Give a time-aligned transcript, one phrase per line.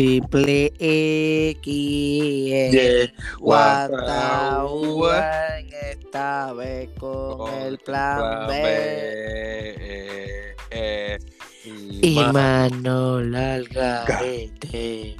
[0.00, 1.64] Triple X,
[2.70, 3.08] Yeah.
[3.38, 5.24] Guataúba
[5.58, 8.60] en esta vez con el plan B.
[9.78, 11.18] Eh, eh,
[11.64, 15.16] y Y Manol Algarete.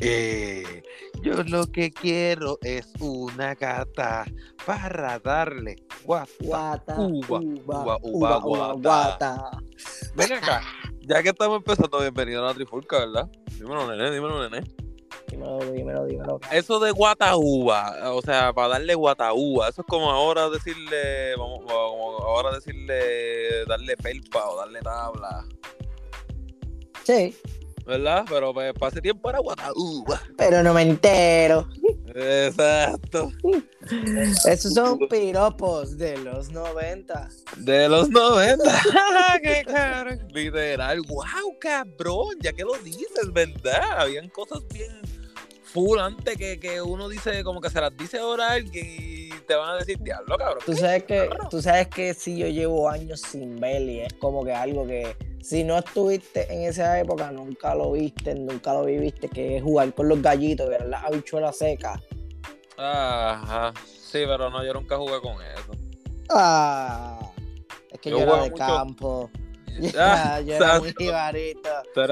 [0.00, 0.82] eh,
[1.22, 4.24] yo lo que quiero es una gata
[4.66, 6.32] para darle guata.
[6.40, 9.36] Guata, Uva, uva, uva, uva, uva, uva, guata.
[9.36, 9.50] guata.
[10.16, 10.62] Ven acá,
[11.02, 13.30] ya que estamos empezando, bienvenido a la trifulca, ¿verdad?
[13.58, 14.66] Dímelo, nene, dímelo, nene.
[15.28, 16.40] Dímelo, dímelo, dímelo.
[16.52, 22.18] Eso de guataúba, o sea, para darle guataúba, eso es como ahora decirle, vamos, como
[22.18, 25.44] ahora decirle, darle pelpa o darle tabla,
[27.04, 27.36] Sí,
[27.86, 28.24] ¿verdad?
[28.28, 30.20] Pero pues, para ese tiempo era guataúba.
[30.36, 31.68] pero no me entero.
[32.14, 33.32] Exacto.
[34.46, 37.28] Esos son piropos de los 90.
[37.56, 38.64] De los 90.
[39.42, 40.12] ¡Qué caro!
[40.32, 41.00] Literal.
[41.02, 42.36] ¡Wow, cabrón!
[42.40, 44.00] Ya que lo dices, ¿verdad?
[44.00, 45.02] Habían cosas bien
[45.64, 49.56] full antes que, que uno dice, como que se las dice ahora alguien y te
[49.56, 50.62] van a decir, diablo, cabrón.
[50.64, 54.44] Tú sabes que, tú sabes que si yo llevo años sin ver y es como
[54.44, 59.28] que algo que si no estuviste en esa época nunca lo viste, nunca lo viviste,
[59.28, 62.00] que es jugar con los gallitos, ver las habichuelas secas.
[62.76, 63.72] Ajá.
[63.86, 65.72] Sí, pero no, yo nunca jugué con eso.
[66.30, 67.18] Ah,
[67.92, 69.30] es que yo, Yo era de mucho- campo.
[69.98, 71.68] Ah, yo era muy jibarito.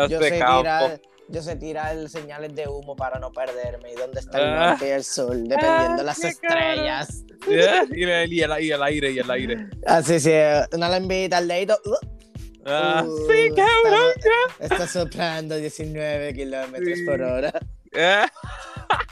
[0.08, 0.58] Yo sé campo.
[0.62, 4.70] tirar, yo sé tirar señales de humo para no perderme y dónde está el Ah.
[4.70, 7.25] norte y el sur, dependiendo de las qué estrellas.
[7.48, 9.69] Yeah, Y, el, y, el, y el aire, y el aire.
[9.86, 10.33] Así sí,
[10.72, 11.78] una lambita al dedito.
[11.84, 12.22] uh,
[12.64, 14.10] Ah, uh, sí, cabrón.
[14.60, 17.04] Está, está soplando 19 kilómetros Sí.
[17.04, 17.52] por hora.
[17.96, 18.30] Ah.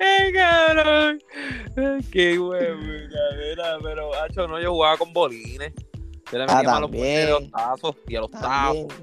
[0.00, 1.20] ¡Eh, cabrón!
[2.10, 2.80] ¡Qué huevo,
[3.12, 3.78] cadera!
[3.82, 5.72] Pero, hacho, no, yo jugaba con bolines.
[6.32, 7.42] Yo le Ah, metía a los bolines y a también.
[7.42, 8.88] los tazos y a los También.
[8.88, 9.02] tazos.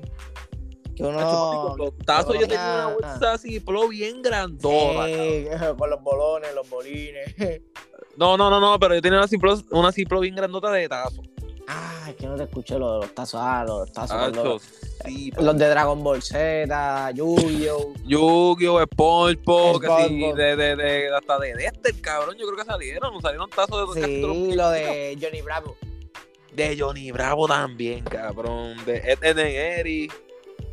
[0.95, 1.67] Que uno.
[1.69, 5.05] con los tazos yo tenía una bolsa así, plo bien grandota.
[5.07, 5.45] Sí,
[5.77, 7.35] con los bolones, los bolines.
[8.17, 11.25] No, no, no, no, pero yo tenía una ciplo, una ciplo bien grandota de tazos.
[11.73, 13.39] Ah, es que no te escuché los, los tazos.
[13.41, 14.17] Ah, los tazos.
[14.17, 14.61] Hacho, los,
[15.05, 17.93] sí, los de Dragon Ball Z, Yu-Gi-Oh!
[18.03, 23.21] Yu-Gi-Oh, SpongeBob, que sí, de, de, de, hasta de Dexter, cabrón, yo creo que salieron,
[23.21, 25.77] salieron tazos de Sí, lo de Johnny Bravo.
[26.53, 28.75] De Johnny Bravo también, cabrón.
[28.85, 30.09] De Ed Ed and Eddie.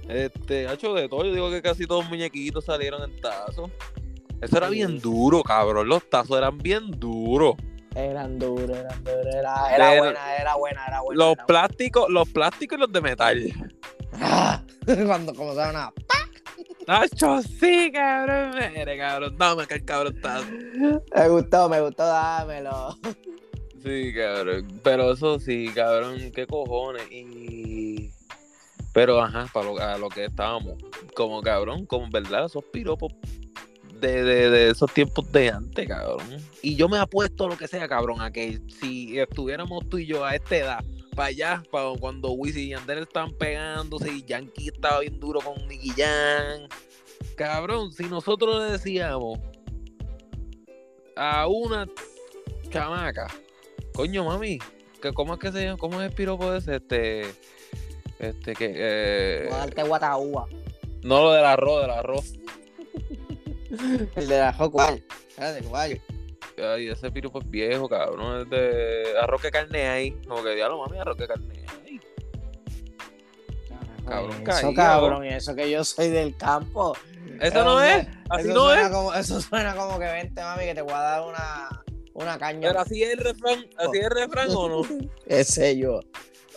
[0.08, 1.24] Este, hacho de todo.
[1.24, 3.70] Yo digo que casi todos los muñequitos salieron en tazos.
[4.40, 5.88] Eso era bien duro, cabrón.
[5.88, 7.54] Los tazos eran bien duros.
[7.98, 9.26] Eran duros, eran duros.
[9.34, 11.24] Era, era De- buena, era buena, era buena.
[11.24, 13.72] Los era plásticos, los plásticos y los de metal.
[14.14, 14.62] Ah,
[15.06, 15.92] Cuando como se una.
[16.86, 18.52] Hacho, sí, cabrón.
[18.74, 19.36] Mire, cabrón.
[19.36, 20.46] Dame acá el cabrón tazo.
[21.14, 22.96] Me gustó, me gustó, dámelo.
[23.82, 24.66] Sí, cabrón.
[24.82, 26.30] Pero eso sí, cabrón.
[26.32, 27.02] ¿Qué cojones?
[27.10, 28.10] Y.
[28.94, 30.78] Pero, ajá, para lo, a lo que estábamos.
[31.14, 33.12] Como cabrón, como verdad, esos piropos
[34.00, 36.26] de, de, de esos tiempos de antes, cabrón.
[36.62, 40.06] Y yo me apuesto a lo que sea, cabrón, a que si estuviéramos tú y
[40.06, 40.84] yo a esta edad,
[41.18, 45.66] para allá, para cuando Wisin y Yandel estaban pegándose y Yankee estaba bien duro con
[45.66, 46.68] Nicky Jam.
[47.34, 49.40] Cabrón, si nosotros le decíamos
[51.16, 51.88] a una
[52.70, 53.26] chamaca,
[53.94, 54.60] coño mami,
[55.02, 55.76] que ¿cómo es que se llama?
[55.78, 56.76] ¿Cómo es el piropo ese?
[56.76, 57.22] Este,
[58.20, 60.46] este que, eh, darte guataúba.
[61.02, 62.34] no lo del arroz, del arroz.
[64.16, 65.04] El de la Hot ¿Cuál?
[65.28, 66.00] Espérate, ¿cuál?
[66.56, 68.42] Ay, ese piropo es viejo, cabrón.
[68.42, 70.10] Es de arroz que carne ahí.
[70.26, 72.00] Como que diablo, mami, arroz que carne hay.
[74.06, 76.96] Cabrón, eso, cabrón, y eso que yo soy del campo.
[77.40, 78.88] Eso no Hombre, es, así eso no suena es.
[78.88, 82.68] Como, eso suena como que vente, mami, que te voy a dar una, una caña.
[82.68, 84.82] Pero así es el refrán, así es el refrán o no.
[85.26, 86.00] Ese yo.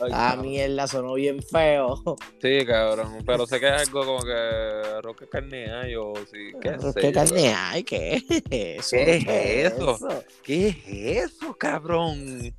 [0.02, 0.48] Ay, Ah, cabrón.
[0.48, 2.02] mierda, sonó bien feo.
[2.42, 3.20] Sí, cabrón.
[3.26, 6.52] Pero sé que es algo como que arroz que carne hay o sí.
[6.62, 7.84] ¿Qué, ¿Qué carne hay?
[7.84, 8.96] ¿Qué es eso?
[8.96, 10.24] ¿Qué es eso?
[10.44, 10.78] ¿Qué es
[11.32, 12.54] eso, cabrón?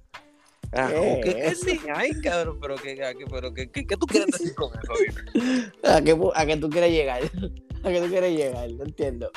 [0.71, 2.59] ¿Qué es carne hay, cabrón.
[2.61, 4.93] Pero qué, qué- pero qué, qué, qué tú quieres decir con eso?
[5.85, 7.23] ¿A qué, ¿A qué tú quieres llegar?
[7.85, 8.71] ¿A qué tú quieres llegar?
[8.71, 9.31] No entiendo.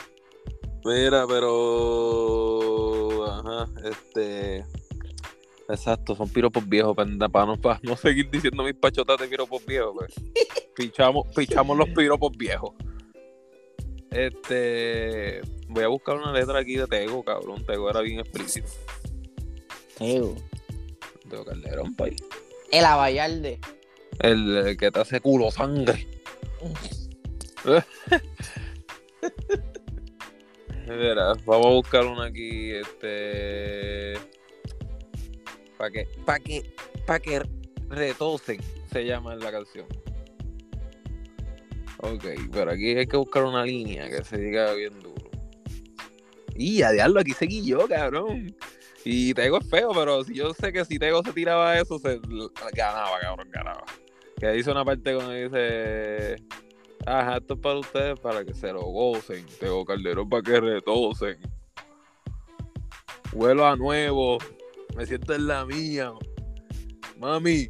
[0.85, 3.25] Mira, pero.
[3.25, 4.63] Ajá, este.
[5.67, 9.65] Exacto, son piropos viejos, para, para, no, para no seguir diciendo mis pachotas de piropos
[9.65, 10.13] viejos, pues.
[10.75, 12.73] pichamos, pichamos los piropos viejos.
[14.12, 15.41] Este.
[15.67, 17.65] Voy a buscar una letra aquí de Tego, cabrón.
[17.65, 18.69] Tego era bien explícito.
[20.00, 20.35] Ew.
[21.29, 22.23] Tego Calderón, país.
[22.71, 23.59] El Abayalde.
[24.19, 26.07] El, el que te hace culo sangre.
[30.88, 34.13] Mira, vamos a buscar una aquí, este.
[35.77, 36.74] Para que, para que,
[37.06, 37.42] para que
[37.89, 38.60] retocen,
[38.92, 39.86] se llama la canción.
[41.98, 45.30] Ok, pero aquí hay que buscar una línea que se diga bien duro.
[46.56, 48.56] Y a diablo, aquí seguí yo, cabrón.
[49.04, 52.19] Y Tego es feo, pero si yo sé que si Tego se tiraba eso, se
[52.74, 53.83] ganaba, cabrón, ganaba.
[54.39, 56.38] Que dice una parte cuando dice.
[57.06, 59.45] Ajá, esto es para ustedes para que se lo gocen.
[59.60, 61.38] Tego Calderón para que retocen.
[63.31, 64.39] Vuelo a nuevo.
[64.95, 66.11] Me siento en la mía.
[67.17, 67.67] Mami,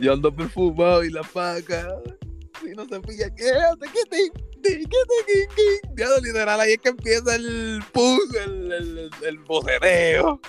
[0.00, 1.88] yo ando perfumado y la paca.
[2.62, 4.30] Si no se pilla, quédate, que
[4.62, 4.78] te
[5.96, 10.40] Ya literal, ahí es que empieza el push, el, el, el boceteo.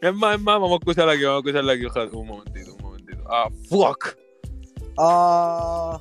[0.00, 2.16] Es más, es más, vamos a escucharla aquí, vamos a escucharla aquí.
[2.16, 3.22] Un momentito, un momentito.
[3.28, 4.16] Ah, fuck.
[4.96, 6.00] Oh,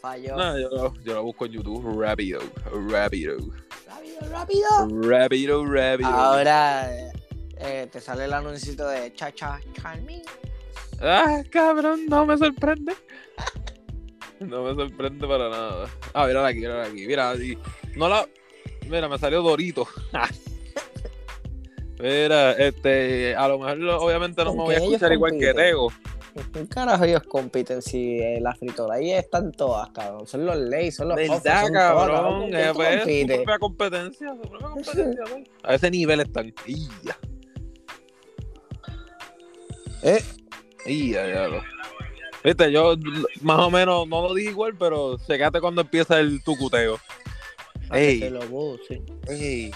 [0.00, 0.36] falló.
[0.36, 2.00] No, yo, la- yo la busco en YouTube.
[2.00, 2.40] Rapido,
[2.88, 3.36] rapido.
[3.86, 4.66] Rápido, rápido.
[5.02, 6.08] Rapido, rapido.
[6.08, 6.90] Ahora
[7.58, 10.22] eh, te sale el anuncio de cha cha Charming.
[11.00, 12.94] Ah, cabrón, no me sorprende.
[14.40, 15.88] No me sorprende para nada.
[16.14, 17.06] Ah, mira aquí, mira aquí.
[17.06, 17.34] Mira,
[17.96, 18.26] no la.
[18.88, 19.86] Mira, me salió Dorito.
[21.98, 25.54] Mira, este, a lo mejor obviamente no me ¿Con voy a escuchar igual que?
[25.54, 25.90] Tego.
[26.52, 30.26] ¿Qué carajo ellos compiten si eh, las frituras ahí están todas, cabrón?
[30.26, 32.40] Son los leyes, son los ¿Verdad, son todas, cabrón?
[32.42, 35.44] ¿con Eh, quién tú pues, su propia competencia, su propia competencia, ¿no?
[35.62, 36.52] A ese nivel están.
[40.02, 40.22] Eh,
[40.84, 41.62] Y ya, ya lo.
[42.44, 42.94] Viste, yo
[43.40, 47.00] más o menos no lo dije igual, pero checate cuando empieza el tucuteo.
[47.90, 48.20] que Ey.
[48.20, 49.02] te lo goce.
[49.28, 49.72] Ey.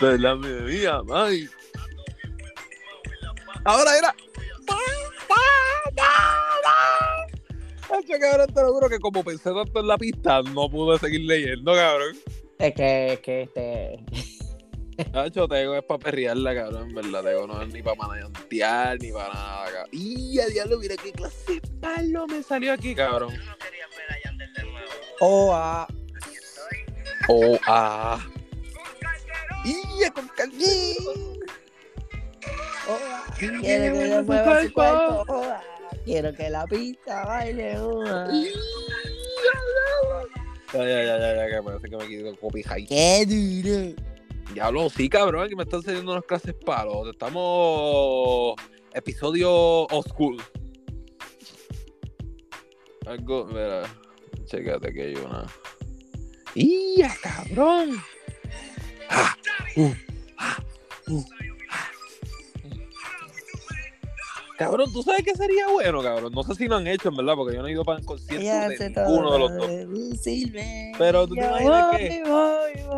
[0.00, 1.48] De la mía, ay.
[3.64, 4.14] Ahora era.
[7.84, 11.20] Hacho, cabrón, te lo juro que como pensé tanto en la pista, no pude seguir
[11.22, 12.16] leyendo, cabrón.
[12.58, 14.04] Es que, es que este.
[15.12, 17.22] Hacho, Tego es para perrearla, cabrón, en verdad.
[17.24, 19.88] Tego no es ni para manayantear, ni para nada, cabrón.
[19.92, 23.34] Y a diablo, mira qué clase de palo me salió aquí, cabrón.
[25.20, 25.86] Oh, ah.
[27.28, 28.18] Oh, ah.
[29.64, 31.38] Y con Calderón.
[32.88, 33.34] Oh, ah.
[33.38, 35.24] Quiero Quiero que yo mueva su cuerpo.
[35.28, 35.62] Oh, ah.
[36.04, 37.78] Quiero que la pista baile.
[37.78, 38.28] Oh, ah.
[40.72, 42.88] Ya, ya, ya, ya, que parece que me quito copyright.
[42.88, 44.13] Qué duro.
[44.52, 47.08] Diablo, sí, cabrón, que me están saliendo unas clases palos.
[47.10, 48.54] Estamos.
[48.92, 50.44] Episodio Oscuro.
[53.06, 53.82] Algo, mira,
[54.44, 55.46] checate que hay una.
[56.54, 58.00] ¡Ya, cabrón!
[59.10, 59.36] Ah,
[59.76, 59.92] uh,
[60.38, 60.62] ah,
[61.08, 61.24] uh,
[61.70, 61.90] ah.
[64.56, 66.32] Cabrón, ¿tú sabes qué sería bueno, cabrón?
[66.32, 68.06] No sé si lo han hecho, en verdad, porque yo no he ido para el
[68.06, 69.70] concierto de ninguno de los dos.
[70.96, 72.22] Pero tú te imaginas que-.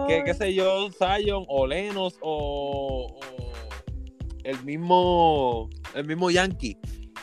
[0.07, 3.53] Que qué sé yo, Zion o Lenos o, o
[4.45, 6.77] el mismo el mismo Yankee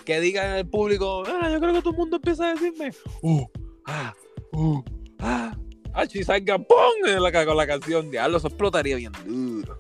[0.06, 2.92] que diga en el público, "Ah, yo creo que todo el mundo empieza a decirme,
[3.22, 3.46] uh,
[3.86, 4.14] ah,
[4.52, 4.82] uh,
[5.20, 5.56] ah,
[5.94, 6.78] ah, y salga ¡pum!
[7.06, 9.76] La, con la canción, diablo, eso explotaría bien duro.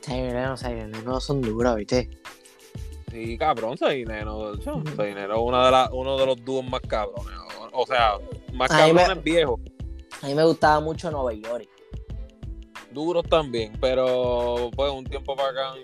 [0.00, 2.08] Siren, no son duros, ¿viste?
[3.10, 3.78] Sí, cabrón, Ujú.
[3.78, 7.34] soy Neno, una de la- uno de los dúos más cabrones,
[7.72, 8.12] o, sea,
[8.54, 9.60] más me- cabrones viejos,
[10.22, 11.68] A mí me gustaba mucho Nueva York.
[12.92, 15.74] Duros también, pero pues un tiempo para acá.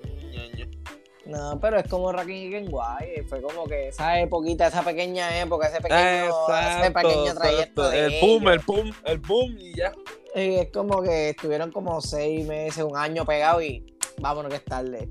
[1.26, 3.24] No, pero es como Rakim y Kenway.
[3.28, 6.30] Fue como que esa época, esa pequeña época, ese pequeño,
[6.78, 9.92] ese pequeño trayecto de El boom, el boom, el boom y ya.
[10.36, 13.84] Y es como que estuvieron como seis meses, un año pegados y
[14.20, 15.08] vámonos que es tarde.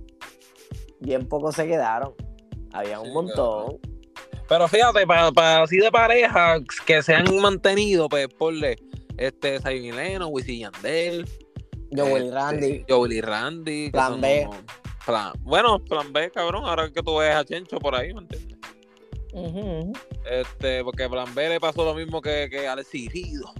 [1.02, 2.14] Bien pocos se quedaron.
[2.72, 3.80] Había un montón.
[4.48, 8.78] Pero fíjate, para, así de pareja que se han mantenido, pues ponle
[9.18, 11.26] este y Lennon, Wisin Yandel.
[11.92, 12.86] Yo, Willy este, Randy.
[12.88, 13.90] Yo, Willy Randy.
[13.92, 14.44] Plan B.
[14.48, 14.60] como-
[15.06, 16.64] plan- bueno, plan B, cabrón.
[16.66, 18.58] Ahora que tú ves a Chencho por ahí, ¿me entiendes?
[20.30, 23.52] Este, porque plan B le pasó lo mismo que, que a Alexis Fido.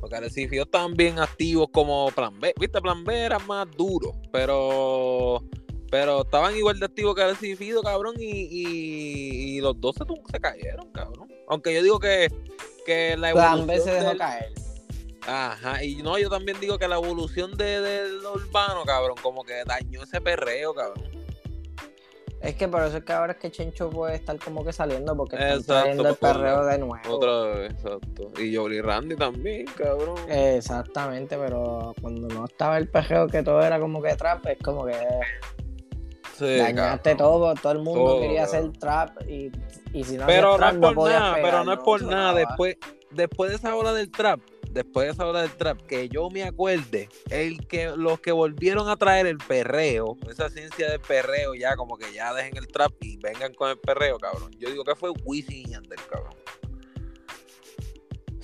[0.00, 2.52] Porque Alexis Fido estaban bien activos como plan B.
[2.58, 5.42] Viste, plan B era más duro, pero
[5.90, 10.04] pero estaban igual de activos que Alexis Fido, cabrón, y, y, y los dos se,
[10.32, 11.28] se cayeron, cabrón.
[11.48, 12.28] Aunque yo digo que,
[12.86, 14.52] que la Plan B se evolución dejó del- caer.
[15.26, 19.44] Ajá, y no, yo también digo que la evolución de, de lo urbano, cabrón, como
[19.44, 21.08] que dañó ese perreo, cabrón.
[22.40, 25.14] Es que por eso es que ahora es que Chencho puede estar como que saliendo
[25.14, 27.14] porque está trayendo el porque perreo de nuevo.
[27.16, 28.32] Otra vez, exacto.
[28.40, 30.16] Y Jolie Randy también, cabrón.
[30.26, 34.86] Exactamente, pero cuando no estaba el perreo que todo era como que trap, es como
[34.86, 34.96] que
[36.38, 37.16] Sí, dañaste cabrón.
[37.18, 38.68] todo, todo el mundo Todo, quería cabrón.
[38.70, 39.52] hacer trap y,
[39.92, 42.32] y si no Pero no es por nada, pegar, pero no es por nada.
[42.32, 42.76] Después,
[43.10, 46.42] después de esa ola del trap, después de esa hora del trap, que yo me
[46.44, 51.76] acuerde, el que los que volvieron a traer el perreo, esa ciencia del perreo, ya
[51.76, 54.52] como que ya dejen el trap y vengan con el perreo, cabrón.
[54.58, 56.39] Yo digo que fue Wisin y Yandel, cabrón.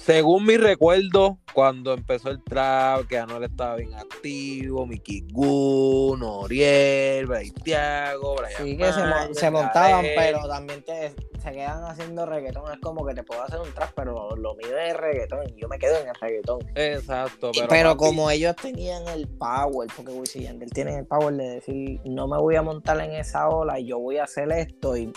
[0.07, 7.27] Según mi recuerdo, cuando empezó el trap, que Anuel estaba bien activo, Mickey Gun, Oriel,
[7.65, 12.73] Tiago, Brian Sí, que se, Mayer, se montaban, pero también te- se quedan haciendo reggaetón.
[12.73, 15.41] Es como que te puedo hacer un trap, pero lo mío es reggaetón.
[15.49, 16.61] Y yo me quedo en el reggaetón.
[16.77, 21.35] Exacto, Pero, pero, como ellos tenían el power, porque Wisin y Yandel tienen el power
[21.35, 24.53] de decir, no me voy a montar en esa ola y yo voy a hacer
[24.53, 25.13] esto y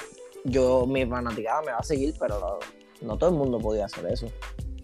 [0.46, 2.58] yo, mi fanaticada me va a seguir, pero
[3.01, 4.25] no todo el mundo podía hacer eso.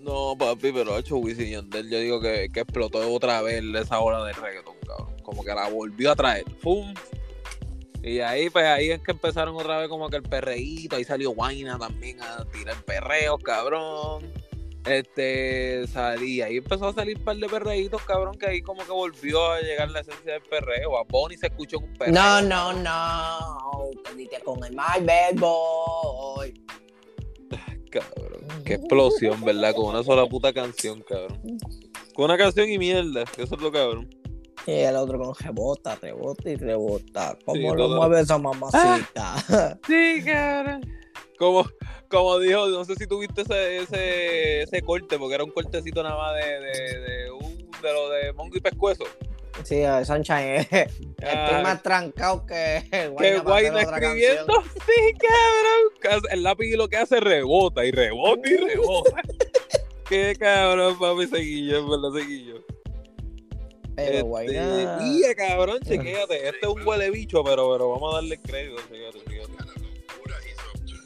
[0.05, 3.99] No, papi, pero ha hecho Wisin Yandel, yo digo que, que explotó otra vez esa
[3.99, 5.15] ola de reggaetón, cabrón.
[5.23, 6.45] Como que la volvió a traer.
[6.61, 6.93] ¡Fum!
[8.03, 11.31] Y ahí, pues ahí es que empezaron otra vez como que el perreíto, ahí salió
[11.31, 14.31] Guaina también a tirar perreos, cabrón.
[14.85, 18.91] Este, salí, ahí empezó a salir un par de perreitos, cabrón, que ahí como que
[18.91, 20.99] volvió a llegar la esencia del perreo.
[20.99, 22.13] A Bonnie se escuchó un perreo.
[22.13, 26.43] No, no, no, pedite con el mal verbo.
[27.99, 29.73] Cabrón, qué explosión, ¿verdad?
[29.75, 31.39] Con una sola puta canción, cabrón.
[32.13, 34.09] Con una canción y mierda, que eso es lo cabrón.
[34.67, 37.37] Y el otro con rebota, rebota y rebota.
[37.45, 39.35] ¿Cómo Sí, lo mueve esa mamacita?
[39.87, 40.81] Sí, cabrón.
[41.37, 41.65] Como,
[42.09, 46.15] como dijo, no sé si tuviste ese, ese, ese corte, porque era un cortecito nada
[46.17, 49.03] más de, de, de, un- de lo de Mongo y Pescuezo.
[49.63, 53.07] Sí, eh, Sunshine, eh, estoy Ah, más trancado que que
[53.39, 56.23] Guayna otra escribiendo, sí, cabrón.
[56.31, 59.21] El lápiz lo que hace rebota y rebota y rebota.
[60.07, 62.65] Qué cabrón, papi, seguillo, en verdad, seguillo.
[63.95, 64.99] Pero Este, Guayna.
[64.99, 66.49] Guía, cabrón, chequéate.
[66.49, 68.81] Este es un huele bicho, pero, pero vamos a darle crédito.
[68.91, 69.53] Chequéate, chequéate.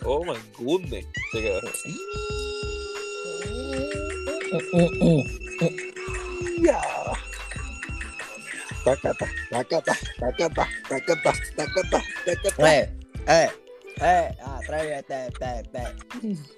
[0.06, 1.06] Oh my goodness.
[1.32, 1.68] Chequéate.
[6.62, 6.82] Ya.
[8.84, 12.72] Tacata, tacata, tacata, tacata, tacata, tacata.
[12.72, 12.90] Eh,
[13.28, 13.50] eh,
[14.02, 15.84] eh, atrévete, te, te.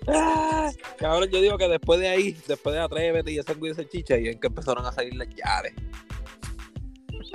[0.07, 3.87] Ah, Cabrón, yo digo que después de ahí, después de Atrévete y ese y ese
[3.87, 5.73] chicha, y en que empezaron a salir las yales.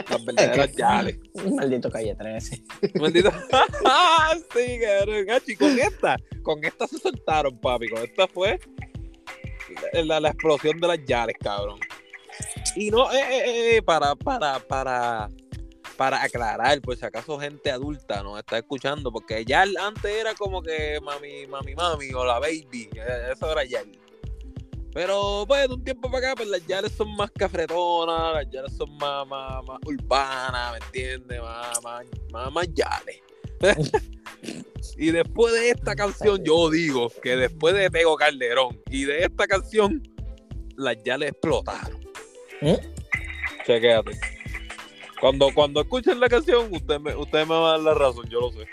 [0.09, 1.19] Las verdaderas yales.
[1.35, 2.63] Maldito calle 13.
[3.01, 3.31] Maldito.
[4.55, 5.27] sí, cabrón.
[5.31, 7.89] Ah, y con esta, con esta se soltaron, papi.
[7.89, 8.61] Con esta fue
[9.93, 11.81] la, la explosión de las yales, cabrón.
[12.75, 15.29] Y no, eh, eh, eh, para, para, para,
[15.97, 20.63] para aclarar, por si acaso gente adulta nos está escuchando, porque ya antes era como
[20.63, 22.89] que mami, mami, mami, o la baby,
[23.31, 23.91] eso era Yal.
[24.97, 28.75] Pero pues de un tiempo para acá, pues las Yales son más cafretonas, las Yales
[28.75, 31.43] son más, más, más urbanas, ¿me entiendes?
[31.43, 33.21] Más, más, más, más Yales.
[34.97, 39.47] y después de esta canción, yo digo que después de Tego Calderón y de esta
[39.47, 40.03] canción,
[40.77, 42.06] las Yales explotaron.
[42.63, 42.79] ¿Eh?
[43.67, 44.13] Chequéate.
[45.21, 48.41] Cuando, cuando escuchen la canción, usted me, usted me va a dar la razón, yo
[48.41, 48.67] lo sé.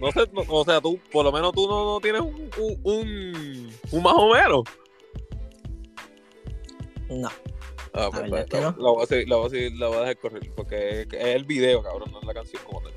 [0.00, 2.80] No sé, no- o sea, tú, por lo menos tú no, no tienes un, un,
[2.82, 4.64] un, un más o menos.
[7.08, 7.28] No.
[7.94, 8.76] Ah, pues, verdad es que la, no.
[8.78, 11.06] la voy a seguir- la voy a seguir- la voy a dejar correr, porque es
[11.12, 12.92] es el video, cabrón, no es la canción como tal.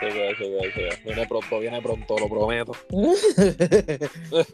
[0.00, 1.00] Chequea, chequea, chequea.
[1.04, 2.72] Viene pronto, viene pronto, lo prometo.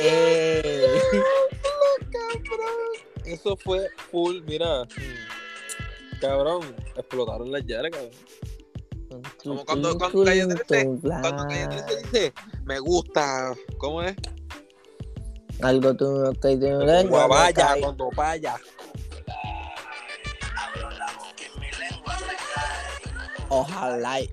[0.00, 0.86] Eh,
[3.24, 4.82] Eso fue full, mira.
[6.20, 8.10] Cabrón, explotaron las llaves, cabrón.
[9.42, 12.32] Como cuando- cuando Calle 13, Cuando Calle 13 dice,
[12.64, 14.14] me gusta, ¿cómo es?
[15.62, 18.56] Algo tú que te Cuando vaya, cuando vaya.
[23.48, 24.20] Ojalá.
[24.20, 24.30] y-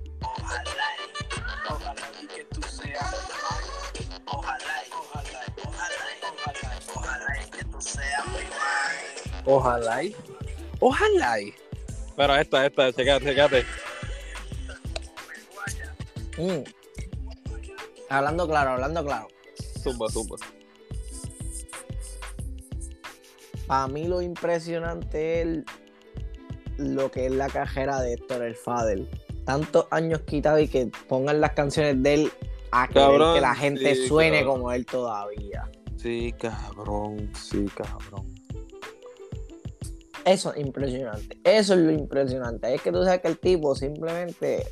[9.44, 10.02] Ojalá.
[10.04, 10.16] y-
[10.80, 11.40] Ojalá.
[11.40, 11.54] y.
[12.16, 13.66] Pero esta, esta, checate, checate.
[16.38, 16.62] Mm.
[18.08, 19.28] Hablando claro, hablando claro.
[19.82, 20.36] Zumba, zumba.
[23.66, 25.64] Para mí lo impresionante es
[26.78, 29.06] lo que es la cajera de Héctor el Fader.
[29.44, 32.32] Tantos años quitado y que pongan las canciones de él
[32.70, 34.54] a Cabrón, que la gente sí, suene cabrón.
[34.56, 35.70] como él todavía.
[35.96, 38.26] Sí, cabrón, sí, cabrón.
[40.24, 41.38] Eso es impresionante.
[41.44, 42.72] Eso es lo impresionante.
[42.74, 44.64] Es que tú sabes que el tipo simplemente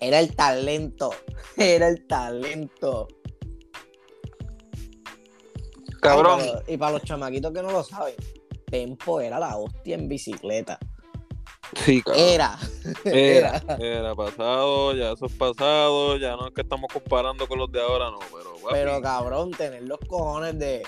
[0.00, 1.10] era el talento.
[1.56, 3.06] Era el talento.
[6.00, 6.40] Cabrón.
[6.42, 8.14] Ay, pero- y para los chamaquitos que no lo saben,
[8.70, 10.78] Tempo era la hostia en bicicleta.
[11.84, 12.22] Sí, cabrón.
[12.24, 12.58] Era.
[13.04, 17.70] Era, era pasado, ya eso es pasado, ya no es que estamos comparando con los
[17.70, 20.82] de ahora, no, pero papi, Pero cabrón, tener los cojones de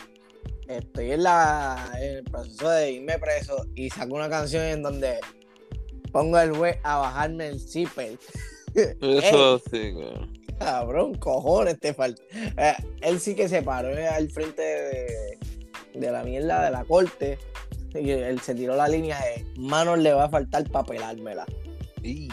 [0.68, 5.18] estoy en la en el proceso de irme preso y saco una canción en donde
[6.12, 8.18] pongo el juez a bajarme el zipper.
[8.74, 10.42] eso sí, cabrón.
[10.58, 12.22] Cabrón, cojones te falta.
[12.56, 15.38] Eh, él sí que se paró eh, al frente de,
[15.94, 17.38] de la mierda de la corte.
[17.94, 21.46] Y él se tiró la línea de manos le va a faltar para pelármela.
[22.02, 22.28] Y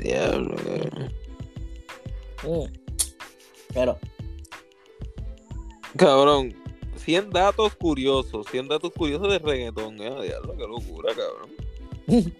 [0.00, 0.54] diablo.
[2.44, 2.72] Mm.
[3.74, 3.98] Pero,
[5.96, 6.54] Cabrón,
[6.96, 11.50] 100 datos curiosos, 100 datos curiosos de reggaetón, eh, diablo, qué locura, cabrón.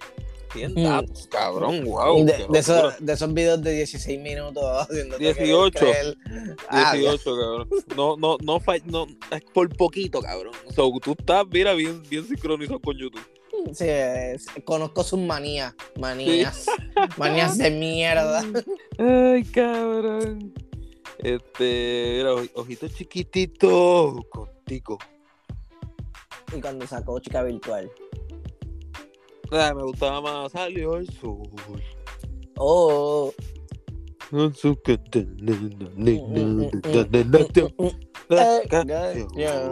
[0.52, 0.82] 100 Mm.
[0.82, 2.24] datos, cabrón, wow.
[2.24, 2.96] de, esos, locura.
[3.00, 5.78] de esos videos de 16 minutos haciéndote 18.
[5.78, 6.16] creer-
[6.68, 7.68] Ah, 18, cabrón.
[7.96, 10.52] No, no, no, no, es por poquito, cabrón.
[11.02, 13.20] Tú estás, mira, bien, bien sincronizado con YouTube.
[13.72, 16.66] Sí, es- conozco sus manías, manías,
[17.18, 18.44] manías de mierda.
[18.98, 20.54] Ay, cabrón.
[21.18, 24.98] Este, mira, oj- ojito chiquitito, contigo.
[26.56, 27.90] Y cuando sacó chica virtual.
[29.50, 31.48] Ah, me gustaba más, salió el sol.
[32.56, 33.32] Oh,
[38.66, 38.92] que-
[39.36, 39.70] Eh,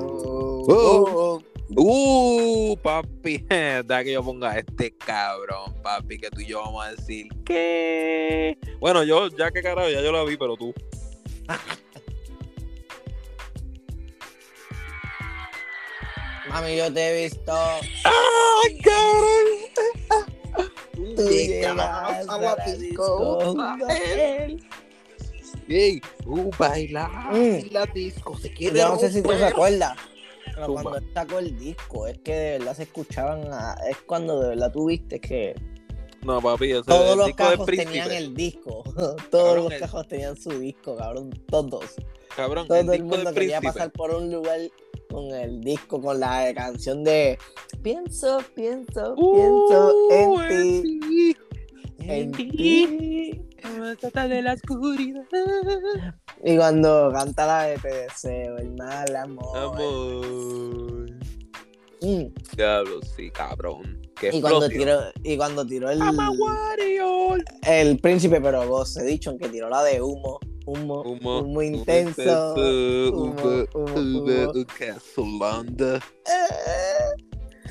[0.69, 1.41] Oh.
[1.77, 3.45] Uh, papi,
[3.87, 7.27] da que yo ponga a este cabrón, papi, que tú y yo vamos a decir
[7.45, 8.57] que.
[8.79, 10.73] Bueno, yo, ya que carajo, ya yo la vi, pero tú.
[16.49, 17.53] Mami, yo te he visto.
[17.53, 19.47] ¡Ay, cabrón!
[21.17, 21.79] Tú llegas
[22.29, 23.55] a la disco.
[25.69, 27.73] Ey, uh, baila, Mm.
[27.73, 29.53] la disco, se quiere Yo no sé si tú te romper.
[29.53, 29.97] acuerdas.
[30.55, 30.83] Pero Zumba.
[30.83, 33.53] cuando sacó el disco, es que de verdad se escuchaban.
[33.53, 35.55] a- es cuando de verdad tuviste que
[36.23, 37.91] No, papi, ese todos el los disco cajos príncipe.
[37.93, 38.83] tenían el disco.
[38.95, 41.31] todos Cabrón, los el- cajos tenían su disco, cabrón.
[41.49, 41.85] Todos.
[42.37, 43.73] Cabrón, Todo el el disco mundo quería príncipe.
[43.79, 44.61] pasar por un lugar
[45.11, 47.39] con el disco, con la canción de
[47.83, 51.01] Pienso, pienso, pienso Uh, en ti.
[51.01, 51.37] ti.
[51.99, 53.43] En ti.
[54.01, 55.25] Trata de la oscuridad.
[56.45, 59.57] Y cuando canta la de Te deseo el mal amor.
[59.57, 61.11] Amor.
[62.03, 62.27] Mm.
[62.57, 64.01] Diablo, sí, cabrón.
[64.21, 66.01] Qué Y cuando tiró, y cuando tiró el,
[67.67, 72.55] el príncipe, pero vos he dicho que tiró la de humo, humo, humo, Humo, intenso.
[72.55, 74.63] Humo, humo, humo,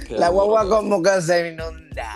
[0.10, 2.16] La guagua como que se inunda.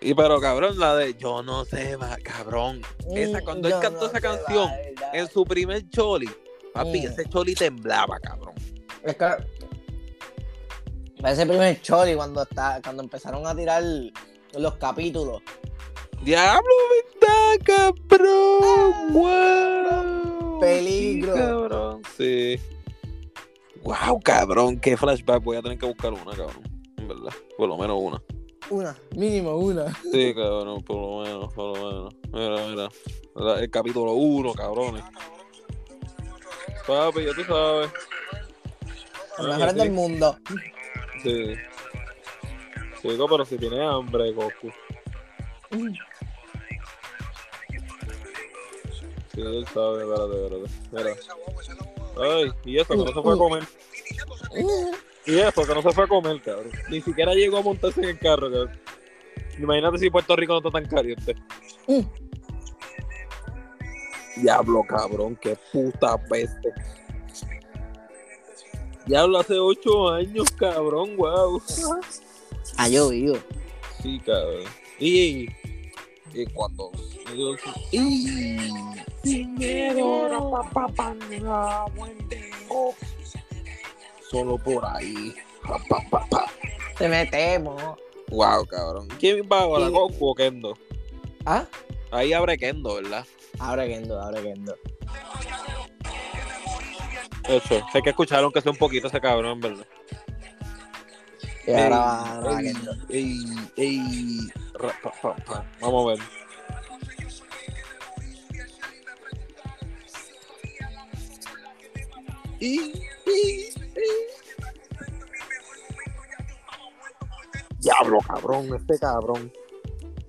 [0.00, 2.80] Y pero cabrón, la de Yo no sé, va, cabrón.
[3.14, 4.70] Esa, Mm, cuando él cantó no esa canción.
[5.12, 6.30] En su primer choli,
[6.72, 7.06] papi, Mm.
[7.06, 8.54] ese choli temblaba, cabrón.
[9.02, 9.26] Es que
[11.24, 13.82] ese primer chori cuando está, cuando empezaron a tirar
[14.54, 15.42] los capítulos.
[16.22, 16.68] Diablo,
[17.20, 19.12] verdad, cabrón.
[19.12, 20.60] Wow.
[20.60, 21.32] Peligro.
[21.34, 22.58] Sí, cabrón, sí.
[23.82, 25.42] Wow, cabrón, qué flashback.
[25.42, 26.62] Voy a tener que buscar una, cabrón.
[26.98, 28.22] En verdad, por lo menos una.
[28.68, 29.92] Una, mínimo una.
[30.12, 32.14] Sí, cabrón, por lo menos, por lo menos.
[32.32, 32.88] Mira, mira.
[33.36, 35.02] La- El capítulo 1, cabrones.
[36.86, 37.90] Papi, ya tú sabes.
[39.38, 40.36] Los mejores del mundo.
[41.22, 41.54] Sí.
[43.00, 44.70] Chico, pero si tiene hambre, Goku.
[49.34, 50.70] Sí, él sabe, espérate, espérate.
[50.92, 51.16] Mira.
[52.20, 53.62] Ay, y eso que no se fue a comer.
[55.26, 56.72] Y eso que no se fue a comer, cabrón.
[56.88, 58.80] Ni siquiera llegó a montarse en el carro, cabrón.
[59.58, 61.36] Imagínate si Puerto Rico no está tan caliente.
[61.86, 62.00] Mm.
[64.36, 66.72] Diablo, cabrón, qué puta peste.
[69.06, 71.62] Diablo, hace ocho años, cabrón, wow.
[72.76, 73.36] Ha llovido.
[74.02, 74.64] Sí, cabrón.
[74.98, 75.48] Y,
[76.32, 76.90] y cuando.
[77.92, 78.56] Y,
[79.24, 80.28] sin miedo.
[84.30, 85.34] Solo por ahí.
[86.98, 87.82] Te metemos.
[88.30, 89.08] Wow, cabrón.
[89.18, 89.86] ¿Quién va ahora?
[89.86, 89.92] Sí.
[89.92, 90.78] Goku o Kendo?
[91.44, 91.64] ¿Ah?
[92.12, 93.26] Ahí abre Kendo, ¿verdad?
[93.58, 94.76] Ahora Kendo, ahora Kendo.
[97.48, 99.86] De hecho, sé que escucharon que sea un poquito ese cabrón, ¿verdad?
[101.66, 102.92] Y ahora va, va ey, Kendo.
[103.08, 103.44] ey,
[103.76, 104.38] ey,
[104.74, 105.64] ra, pa, pa, pa.
[105.80, 106.18] Vamos a ver.
[112.60, 112.80] Y, y,
[113.26, 113.70] y.
[117.80, 119.50] Diablo, cabrón, este cabrón.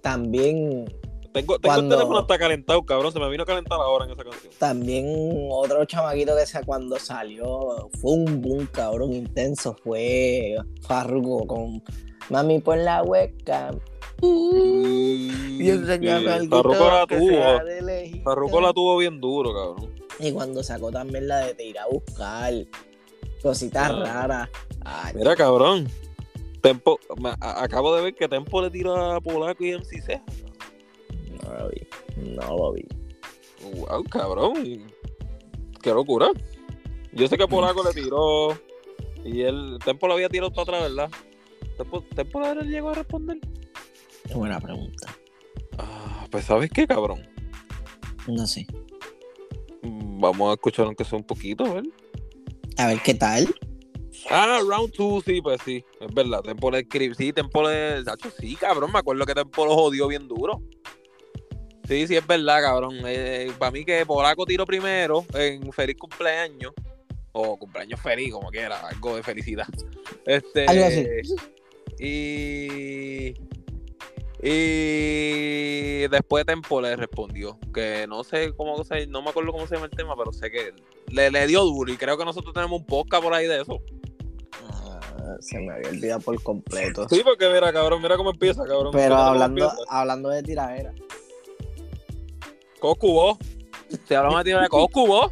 [0.01, 0.85] También,
[1.33, 3.11] Tengo, tengo Cuando- el teléfono hasta calentado, cabrón.
[3.11, 4.53] Se me vino a calentar ahora en esa canción.
[4.57, 9.75] también otro chamaquito que sea cuando salió fue un boom cabrón intenso.
[9.83, 10.55] Fue
[10.87, 11.83] Farruko con
[12.29, 13.77] Mami, pon la webcam.
[14.23, 18.23] Y enseñame algo Farruko la tuvo.
[18.23, 20.00] Farruko la tuvo bien duro, cabrón.
[20.27, 22.53] Y cuando sacó también la de te ir a buscar
[23.41, 24.03] cositas Ah.
[24.03, 24.49] raras.
[24.85, 25.87] Ay, Mira, cabrón.
[26.61, 30.21] Tempo, me- a- acabo de ver que Tempo le tiró a Polaco y MC
[31.43, 31.87] no lo vi.
[32.35, 32.85] No lo vi.
[33.77, 34.53] Wow, cabrón.
[35.81, 36.29] Qué locura.
[37.13, 38.57] Yo sé que Polaco le tiró
[39.25, 41.09] y el Tempo lo había tirado para atrás, ¿verdad?
[41.77, 43.39] ¿Tempo, Tempo le llegó a responder?
[44.35, 45.15] Buena pregunta.
[45.79, 47.27] Ah, pues ¿sabes qué, cabrón?
[48.27, 48.67] No sé.
[49.83, 51.83] Vamos a escuchar aunque sea un poquito, ¿ver?
[52.77, 53.53] A ver qué tal.
[54.29, 56.41] Ah, round 2, sí, pues sí, es verdad.
[56.41, 58.03] Tempo le escribió, sí, Tempo le.
[58.03, 60.61] Sacho, sí, cabrón, me acuerdo que Tempo lo jodió bien duro.
[61.87, 62.97] Sí, sí, es verdad, cabrón.
[63.57, 66.71] para mí que Polaco tiró primero en feliz cumpleaños.
[67.33, 69.67] O cumpleaños feliz, como quiera, algo de felicidad.
[70.25, 70.65] Este.
[70.67, 71.05] Algo así.
[71.99, 73.33] Y.
[74.43, 79.75] Y después Tempo le respondió que no sé cómo se, no me acuerdo cómo se
[79.75, 80.73] llama el tema, pero sé que
[81.11, 83.79] le, le dio duro y creo que nosotros tenemos un podcast por ahí de eso.
[84.67, 87.07] Ah, se me había olvidado por completo.
[87.07, 88.91] Sí, porque mira, cabrón, mira cómo empieza, cabrón.
[88.93, 89.83] Pero hablando, empieza.
[89.89, 90.93] hablando de tiradera.
[92.79, 93.37] Coscu, vos.
[94.07, 95.31] Si hablamos de tirar de Coscu, vos.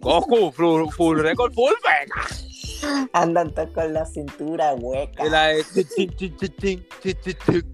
[0.00, 2.39] Coscu, full, full record, full venga.
[3.12, 5.24] Andan todos con la cintura hueca.
[5.24, 5.64] La de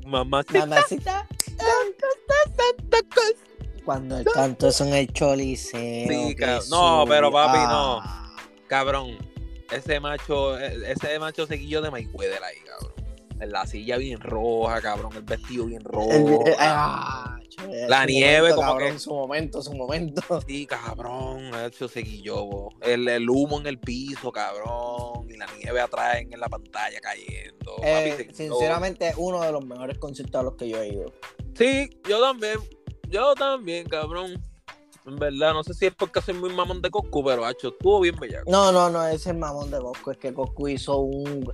[0.07, 0.67] mamacita.
[0.67, 1.27] Mamacita.
[3.85, 6.09] Cuando el canto es en el choliseo.
[6.09, 6.37] Sí,
[6.71, 8.01] no, pero papi, no.
[8.03, 8.35] Ah.
[8.67, 9.17] Cabrón.
[9.71, 12.96] Ese macho, e, ese macho seguillo de Mayweather ahí, cabrón.
[13.41, 16.11] En la silla bien roja, cabrón, el vestido bien rojo.
[16.11, 20.23] El- eh, ah, che, La nieve momento, como cabrón, que- Su momento, su momento.
[20.47, 22.69] Sí, cabrón, hecho seguillo, bo.
[22.81, 27.77] el, el humo en el piso, cabrón, y la nieve atrás en la pantalla cayendo.
[27.83, 31.13] Eh, sinceramente, uno de los mejores conciertos a los que yo he ido.
[31.55, 32.59] Sí, yo también,
[33.09, 34.43] yo también, cabrón.
[35.07, 38.01] En verdad, no sé si es porque soy muy mamón de Coscu, pero hecho, estuvo
[38.01, 38.51] bien bellaco.
[38.51, 40.11] No, no, no, ese es el mamón de Coscu.
[40.11, 41.53] Es que Coscu hizo un.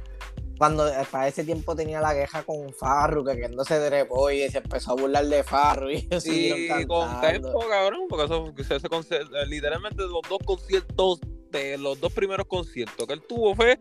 [0.63, 4.49] Cuando eh, para ese tiempo tenía la queja con Farru, que no se trepó y
[4.49, 9.25] se empezó a burlar de Farru y siguieron con tempo, cabrón, porque eso, ese- ese
[9.49, 11.19] literalmente los dos conciertos,
[11.51, 13.81] de los dos primeros conciertos que él tuvo fue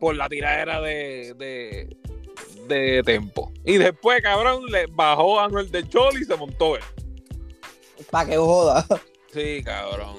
[0.00, 1.96] por la tiradera de, de,
[2.66, 3.52] de tempo.
[3.64, 6.82] Y después, cabrón, le bajó a Anuel de Chol y se montó él.
[8.10, 8.84] Para que joda.
[9.32, 10.16] Sí, cabrón.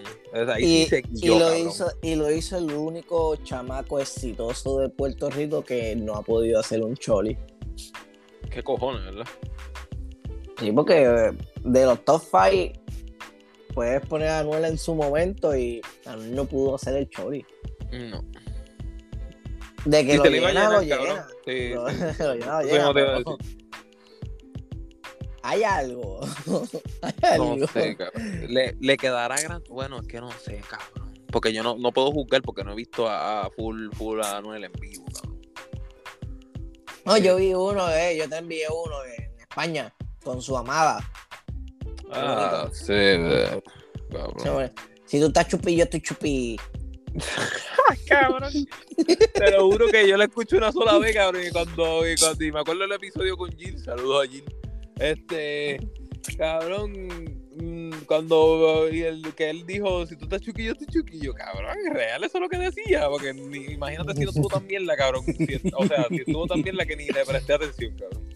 [0.54, 1.68] Ahí Y, sí se y quilló, lo cabrón.
[1.68, 6.60] hizo, y lo hizo el único chamaco exitoso de Puerto Rico que no ha podido
[6.60, 7.38] hacer un choli.
[8.52, 9.26] ¿Qué cojones, verdad?
[10.60, 12.74] Sí, porque de los top 5
[13.74, 17.46] puedes poner a Anuel en su momento y Anuel no pudo hacer el choli.
[17.92, 18.24] No.
[19.86, 20.98] De que Y lo llena, lo llena.
[20.98, 21.20] cabrón.
[21.46, 21.96] Sí, Lo, sí.
[22.20, 23.24] lo llena, lo llena,
[25.42, 26.22] Hay algo.
[27.02, 27.56] Hay algo.
[27.56, 28.54] No sé, cabrón.
[28.54, 29.64] Le, le quedará gran.
[29.70, 31.14] Bueno, es que no sé, cabrón.
[31.32, 34.38] Porque yo no, no puedo juzgar porque no he visto a, a full, full a
[34.38, 35.40] Anuel en vivo, cabrón.
[37.06, 41.00] No, yo vi uno, eh, yo te envié uno en España con su amada.
[42.12, 43.62] Ah, sí, eh,
[44.12, 44.72] cabrón.
[45.06, 46.60] Si tú estás chupi, yo estoy chupi.
[48.08, 48.52] cabrón.
[49.34, 51.44] Te lo juro que yo la escucho una sola vez, cabrón.
[51.48, 54.44] Y cuando, y cuando y me acuerdo del episodio con Jill, saludos a Jill.
[55.00, 55.80] Este,
[56.38, 56.92] cabrón,
[57.56, 61.76] mm, cuando y el, que él dijo, si tú estás chuquillo, estoy chuquillo, cabrón.
[61.88, 63.08] Es real, eso es lo que decía.
[63.10, 65.24] Porque ni- imagínate si no estuvo tan bien la, cabrón.
[65.26, 68.30] Si- o sea, si estuvo tan bien la que ni le presté atención, cabrón.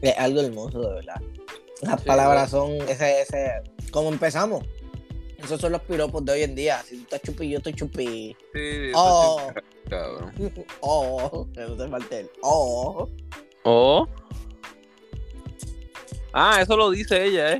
[0.00, 1.20] Es algo hermoso, de verdad.
[1.82, 3.62] Las Sí, palabras son ese, ese.
[3.90, 4.64] ¿Cómo empezamos?
[5.38, 6.80] Esos son los piropos de hoy en día.
[6.88, 8.36] Si tú estás chupi, yo estoy chupi.
[8.52, 8.58] Sí,
[8.90, 10.32] eso Oh, sí, cabrón.
[10.80, 12.30] oh, que no te falte el.
[12.42, 13.08] Oh.
[13.64, 14.06] Oh.
[16.32, 17.58] Ah, eso lo dice ella, ¿eh?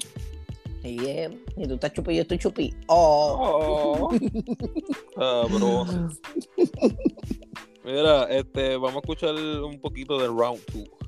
[0.84, 2.74] Y, eh, y tú estás chupi, yo estoy chupi.
[2.86, 4.08] Oh.
[4.08, 4.08] Oh.
[5.16, 6.18] Cabrón.
[7.84, 11.02] Mira, este, vamos a escuchar un poquito de Round 2.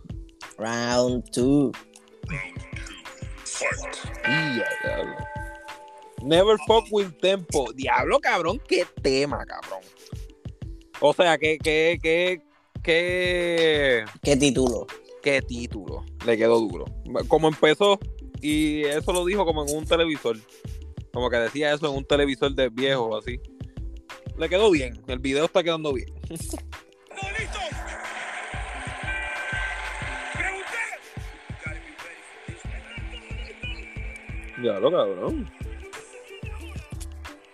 [0.58, 1.72] Round two.
[6.22, 7.72] Never fuck with tempo.
[7.74, 9.80] Diablo, cabrón, qué tema, cabrón.
[11.00, 12.40] O sea, qué, qué, qué,
[12.82, 14.86] qué, ¿Qué título?
[15.22, 15.93] qué título.
[16.24, 16.84] Le quedó duro.
[17.28, 17.98] Como empezó,
[18.40, 20.36] y eso lo dijo como en un televisor.
[21.12, 23.40] Como que decía eso en un televisor de viejo o así.
[24.36, 25.00] Le quedó bien.
[25.06, 26.12] El video está quedando bien.
[26.28, 26.56] listo?
[34.62, 35.50] Ya lo cabrón.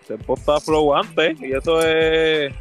[0.06, 2.52] Tempo está flow antes y eso es.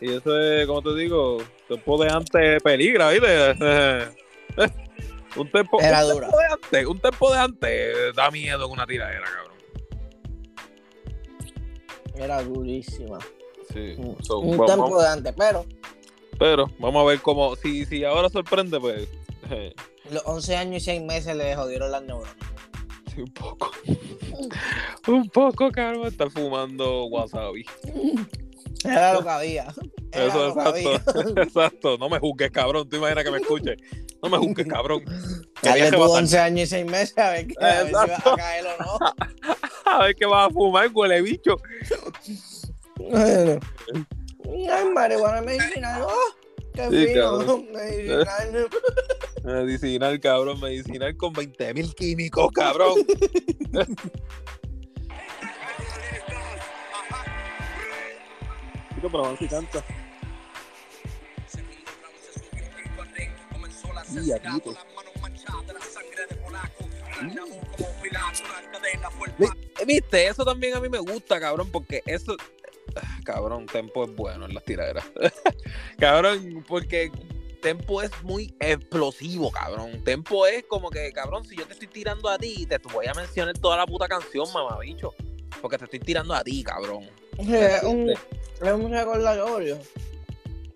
[0.00, 3.56] Y eso es, como te digo, tiempo de antes peligra, ¿viste?
[5.36, 6.28] un tiempo, Era un dura.
[6.28, 9.52] tiempo de antes, un tiempo de antes da miedo con una tiradera, cabrón.
[12.14, 13.18] Era durísima.
[13.72, 13.94] Sí.
[13.96, 15.64] Un So, un vamos- tiempo de antes, pero
[16.38, 19.08] pero vamos a ver cómo, si, si ahora sorprende, pues,
[20.10, 22.34] los 11 años y 6 meses le jodieron las neuronas.
[23.14, 23.70] sí, un poco.
[25.06, 27.64] un poco, cabrón, estar fumando wasabi.
[28.84, 29.66] Era lo que había.
[30.12, 30.94] Era Eso, lo que había.
[30.96, 31.40] exacto.
[31.42, 31.98] exacto.
[31.98, 32.88] No me juzgues, cabrón.
[32.88, 33.76] Tú imaginas que me escuches.
[34.22, 35.02] No me juzgues, cabrón.
[35.62, 37.86] Dale tú va a estar- 11 años y 6 meses a ver, que- a ver
[37.86, 38.32] si vas Exacto.
[38.32, 38.98] a caer o no.
[39.84, 41.56] A ver qué vas a fumar, huele bicho.
[43.14, 43.58] Ay,
[44.94, 46.02] marihuana medicinal.
[46.02, 46.12] ¡Oh!
[46.72, 47.58] ¡Qué Sí, fino!
[47.72, 48.68] Medicinal.
[49.44, 50.60] Medicinal, cabrón.
[50.60, 52.94] Medicinal con 20 mil químicos, cabrón.
[59.10, 59.84] Pero vamos y canta.
[64.24, 64.76] Y aquí, pues.
[69.38, 69.46] Vi-
[69.86, 72.36] Viste, eso también a mí me gusta, cabrón, porque eso.
[72.96, 75.04] Ah, Cabrón, Tempo es bueno en las tiraderas.
[75.98, 77.10] cabrón, porque
[77.60, 80.02] Tempo es muy explosivo, cabrón.
[80.04, 83.14] Tempo es como que, cabrón, si yo te estoy tirando a ti, te voy a
[83.14, 85.14] mencionar toda la puta canción, mamabicho.
[85.62, 87.04] Porque te estoy tirando a ti, cabrón.
[87.38, 89.78] Es un, es un recordatorio.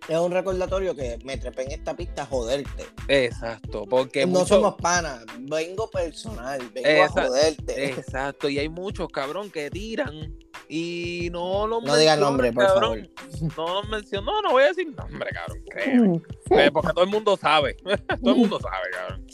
[0.08, 2.86] Es un recordatorio que me trepé en esta pista a joderte.
[3.08, 5.24] Exacto, porque no somos panas.
[5.40, 6.60] Vengo personal.
[6.72, 7.86] Vengo Esa- a joderte.
[7.86, 10.32] Exacto, y hay muchos, cabrón, que tiran
[10.68, 13.10] y no los No digas mencionan, nombre, por cabrón.
[13.56, 14.26] No los mencionan.
[14.26, 16.22] No, no voy a decir nombre, cabrón, créeme.
[16.50, 17.74] Eh, Porque todo el mundo sabe.
[18.22, 19.26] todo el mundo sabe, cabrón.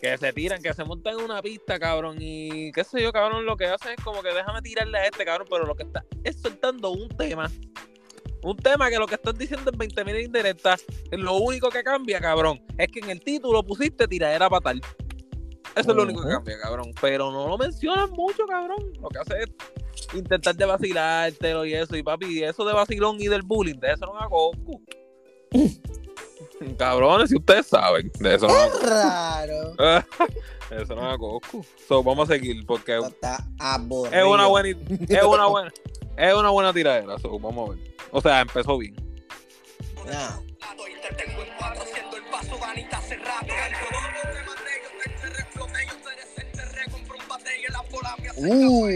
[0.00, 3.44] Que se tiran, que se montan en una pista, cabrón, y qué sé yo, cabrón,
[3.44, 6.04] lo que hacen es como que déjame tirarle a este, cabrón, pero lo que está
[6.22, 7.50] es soltando un tema.
[8.42, 10.84] Un tema que lo que estás diciendo es 20.000 indirectas.
[11.10, 14.80] Lo único que cambia, cabrón, es que en el título pusiste tiradera para tal.
[15.74, 16.92] Eso es lo único que cambia, cabrón.
[17.00, 18.92] Pero no lo mencionan mucho, cabrón.
[19.00, 21.96] Lo que hace es intentar de vacilártelo y eso.
[21.96, 24.52] Y papi, y eso de vacilón y del bullying, de eso no hago.
[26.76, 28.78] Cabrones, si ustedes saben, de eso no hago.
[28.80, 29.74] Raro.
[30.70, 31.64] Eso no hago Goku.
[31.86, 33.38] So, vamos a seguir porque Está
[34.12, 34.68] es una buena,
[35.08, 35.72] es una buena,
[36.14, 37.18] es una buena tiradera.
[37.18, 37.94] So, vamos a ver.
[38.10, 38.94] O sea, empezó bien.
[40.04, 40.40] Nah.
[48.40, 48.86] Uh,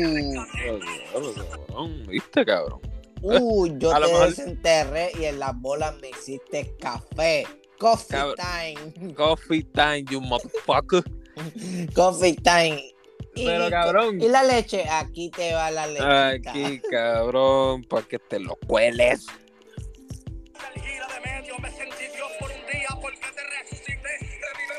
[1.68, 2.91] Cabrón, ¿Viste, cabrón?
[3.22, 7.46] Uh, yo A te mejor- desenterré y en las bolas me hiciste café.
[7.78, 9.14] Coffee Cabr- time.
[9.14, 11.02] Coffee time, you motherfucker.
[11.94, 12.94] Coffee time.
[13.34, 14.20] Y, Pero, cabrón.
[14.20, 16.48] Y la leche, aquí te va la leche.
[16.50, 19.26] Aquí, cabrón, para que te lo cueles.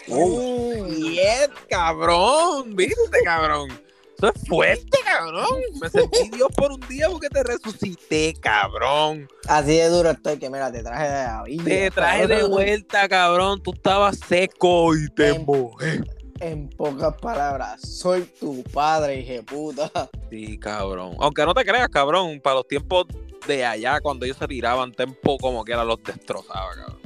[0.07, 3.69] Uh, Bien, cabrón, viste, cabrón.
[4.23, 5.59] Eso es fuerte, cabrón.
[5.81, 9.27] Me sentí Dios por un día porque te resucité, cabrón.
[9.49, 11.63] Así de duro estoy que mira, te traje de la vida.
[11.65, 13.61] Te traje de vuelta, cabrón.
[13.61, 16.01] Tú estabas seco y te Em- mojé.
[16.39, 19.91] En pocas palabras, soy tu padre, hije puta.
[20.29, 21.15] Sí, cabrón.
[21.19, 23.05] Aunque no te creas, cabrón, para los tiempos
[23.45, 26.99] de allá, cuando ellos se tiraban, Tempo como que era los destrozaba, cabrón.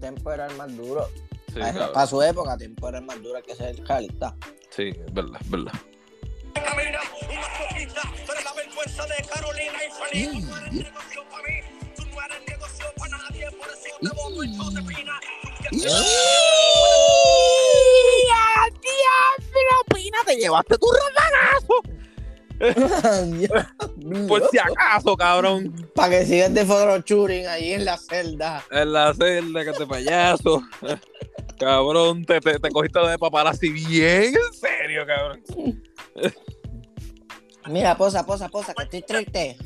[0.00, 1.08] Tempo era el más duro.
[1.52, 4.36] Sí, para, su época, Tempo era el más duro que ser realista.
[4.68, 5.72] Sí, es verdad, es verdad.
[6.54, 9.78] Camina, una poquita, tú eres la vergüenza de Carolina
[10.12, 10.26] y.
[10.26, 11.54] Tú no eres negocio para mí,
[11.96, 15.20] tú no eres negocio para nadie, por eso te voto y Josefina.
[15.70, 15.94] ¡Diablo,
[19.94, 20.18] Pina!
[20.26, 21.82] ¡Te llevaste tu rafagazo!
[24.28, 25.90] Por si acaso, cabrón.
[25.94, 28.64] Para que sigas de Churing ahí en la celda.
[28.70, 30.62] En la celda, que te payaso.
[31.58, 35.42] cabrón, te, te, te cogiste de paparazzi bien en serio, cabrón.
[37.68, 39.56] Mira, posa, posa, posa, que estoy triste.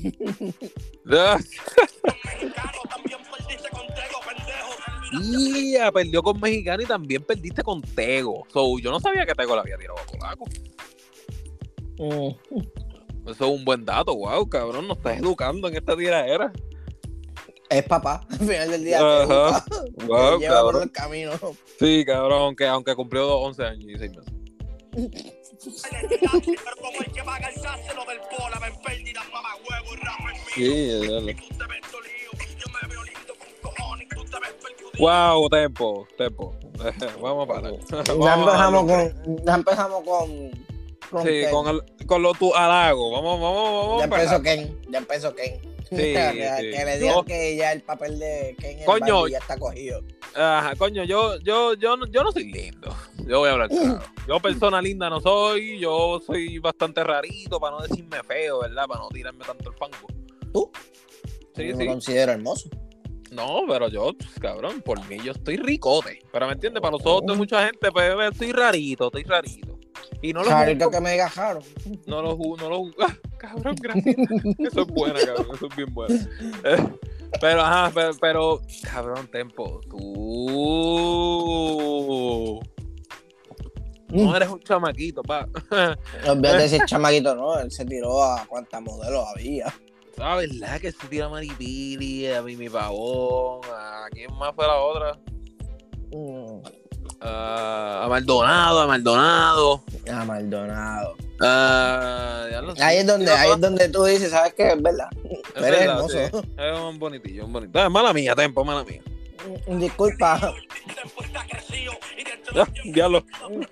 [5.13, 8.45] Y ya perdió con Mexicano y también perdiste con Tego.
[8.53, 10.45] So, yo no sabía que Tego la había tirado a Polaco.
[11.99, 13.29] Mm.
[13.31, 14.87] Eso es un buen dato, wow, cabrón.
[14.87, 16.53] Nos estás educando en esta tiradera.
[17.69, 18.99] Es papá, al final del día.
[18.99, 19.65] Ajá.
[19.65, 21.33] te Wow, lleva por el camino.
[21.79, 25.33] Sí, cabrón, aunque, aunque cumplió 11 años y 6 meses.
[34.99, 36.55] Wow, tempo, tempo.
[37.21, 37.73] Vamos a parar.
[38.21, 39.45] Ya empezamos con.
[39.45, 40.51] Ya empezamos con.
[41.11, 41.51] con Sí, Ken.
[41.51, 43.11] con, el, con lo tu halago.
[43.13, 43.99] Vamos, vamos, vamos.
[43.99, 44.81] Ya empezó Ken.
[44.91, 45.78] Ya empezó Ken.
[45.91, 46.85] Sí, que, sí.
[46.85, 49.17] le digan que ya el papel de Ken en Coño.
[49.21, 50.03] Barbie ya está cogido.
[50.35, 52.95] Ajá, coño, yo, yo, yo, no- yo no soy lindo.
[53.27, 54.01] Yo voy a hablar claro.
[54.27, 58.87] Yo persona linda no soy, yo soy bastante rarito, para no decirme feo, ¿verdad?
[58.87, 60.07] Para no tirarme tanto el fango.
[60.53, 60.71] ¿Tú?
[61.57, 61.87] Sí, me sí.
[61.87, 62.69] considero hermoso.
[63.31, 66.21] No, pero yo, pues, cabrón, por mí yo estoy ricote.
[66.33, 69.78] Pero me entiendes, para los ojos de mucha gente, pues estoy rarito, estoy rarito.
[70.23, 71.61] Y no lo juzgo, que me diga Jaro.
[72.07, 72.97] no lo juzgo, no lo juzgo.
[73.03, 74.17] Ah, cabrón, gracias.
[74.59, 76.15] Eso es buena, cabrón, eso es bien bueno.
[76.65, 76.89] Eh,
[77.41, 80.69] Pero, ajá, pero, pero, cabrón, Tempo, tú
[84.11, 85.47] no eres un chamaquito, pa.
[86.27, 87.59] Olvídate ese chamaquito, no.
[87.59, 89.73] Él se tiró a cuántas modelos había.
[90.17, 94.77] ¿Sabes verdad que se tira a Maripili, a Mimi Pavón, a quién más fue la
[94.77, 95.19] otra?
[97.21, 99.83] Ah, a Maldonado, a Maldonado.
[100.13, 101.17] A Maldonado.
[101.41, 102.83] Ah, sé.
[102.83, 104.69] Ahí es donde, ahí es donde tú dices, ¿sabes qué?
[104.69, 105.09] Es verdad.
[105.25, 106.19] Es Eres verdad, hermoso.
[106.19, 106.49] sí.
[106.57, 107.79] Es un bonitillo, un bonito.
[107.81, 109.03] Ah, mala mía, Tempo, mala mía.
[109.67, 110.55] Mm, Disculpa.
[112.55, 113.25] Ya, diablo,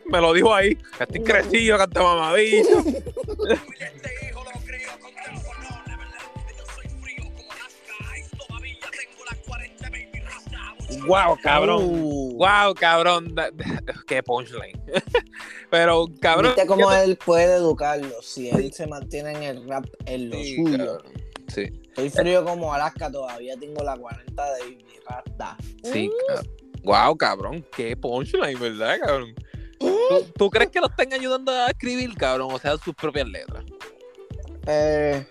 [0.07, 0.77] me lo dijo ahí.
[0.99, 2.69] Estoy crecido, canta mamabicho.
[11.07, 11.83] Wow, cabrón.
[11.85, 13.35] Uh, Wow, cabrón.
[14.07, 14.81] Qué punchline.
[15.71, 16.53] Pero, cabrón.
[16.55, 20.57] ¿Viste cómo él puede educarlo si él se mantiene en el rap en lo Sí,
[20.57, 20.77] suyo?
[20.79, 21.13] cabrón.
[21.49, 25.57] Sí, Estoy frío como Alaska, todavía tengo la 40 de mi rasta.
[25.85, 26.11] sí.
[26.83, 27.67] Wow, cabrón.
[27.75, 29.35] Qué punchline, ¿verdad, cabrón?
[29.81, 29.89] ¿Tú,
[30.37, 32.49] tú crees que lo están ayudando a escribir, cabrón?
[32.53, 33.65] O sea, sus propias letras.
[34.69, 35.27] Eh,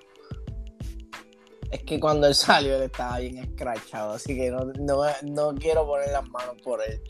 [1.71, 5.86] es que cuando él salió él estaba bien escrachado, así que no, no, no quiero
[5.86, 7.01] poner las manos por él.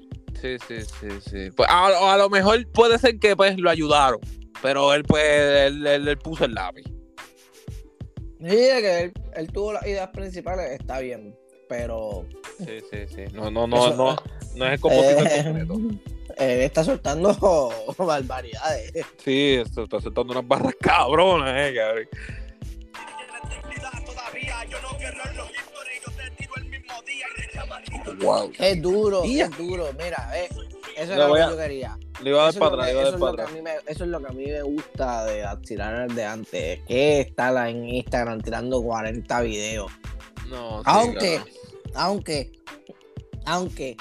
[0.41, 1.51] Sí, sí, sí, sí.
[1.55, 4.19] Pues a, lo mejor puede ser que pues lo ayudaron,
[4.61, 6.83] pero él pues él, él- él puso el lápiz.
[8.39, 11.35] Sí, que él, él tuvo las ideas principales, está bien,
[11.69, 12.25] pero
[12.59, 13.23] Sí, sí, sí.
[13.33, 14.15] No, no, no, Eso- no,
[14.55, 15.73] no es el compositor Eh, completo.
[16.37, 17.33] él está soltando
[17.97, 18.91] barbaridades.
[19.23, 22.07] Sí, está soltando unas barras cabronas, eh, cabrón.
[28.21, 28.51] Wow.
[28.59, 29.87] Es duro, es duro.
[29.97, 30.49] Mira, eh,
[30.97, 31.97] eso era lo que yo quería.
[32.23, 34.09] Le iba a dar Eso es para lo atrás, eso es para me- Eso es
[34.09, 36.79] lo que a mí me gusta de tiradas de antes.
[36.87, 39.91] Que está en Instagram tirando 40 videos.
[40.49, 41.41] No, sí, Aunque,
[41.95, 42.51] aunque,
[43.45, 43.97] aunque,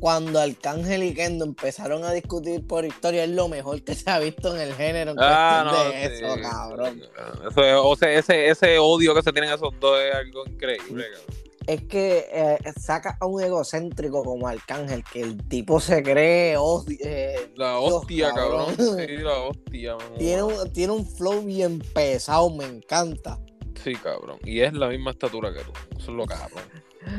[0.00, 4.18] cuando Arcángel y Kendo empezaron a discutir por historia, es lo mejor que se ha
[4.18, 7.02] visto en el género en Ah, no, de sí, eso, cabrón.
[7.50, 11.40] Eso o sea, ese, ese odio que se tienen esos dos es algo increíble, cabrón.
[11.66, 16.98] Es que eh, saca a un egocéntrico como Arcángel, que el tipo se cree odi-
[17.00, 18.74] eh, La Dios, hostia, cabrón.
[18.74, 19.06] cabrón.
[19.06, 23.38] Sí, la hostia, tiene, un, tiene un flow bien pesado, me encanta.
[23.84, 24.38] Sí, cabrón.
[24.44, 25.72] Y es la misma estatura que tú.
[25.98, 26.64] Eso es lo cabrón.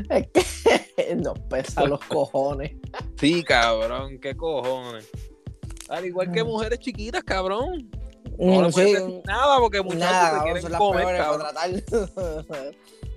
[0.09, 2.71] Es que nos pesa los cojones.
[3.19, 4.19] Sí, cabrón.
[4.19, 5.09] ¿Qué cojones?
[5.89, 7.89] Al igual que mujeres chiquitas, cabrón.
[8.37, 10.79] No le Mm, puedes sí, decir nada porque muchachos nada, te cabrón, quieren son las
[10.79, 11.53] comer, peores para cabrón.
[11.53, 12.67] tratar.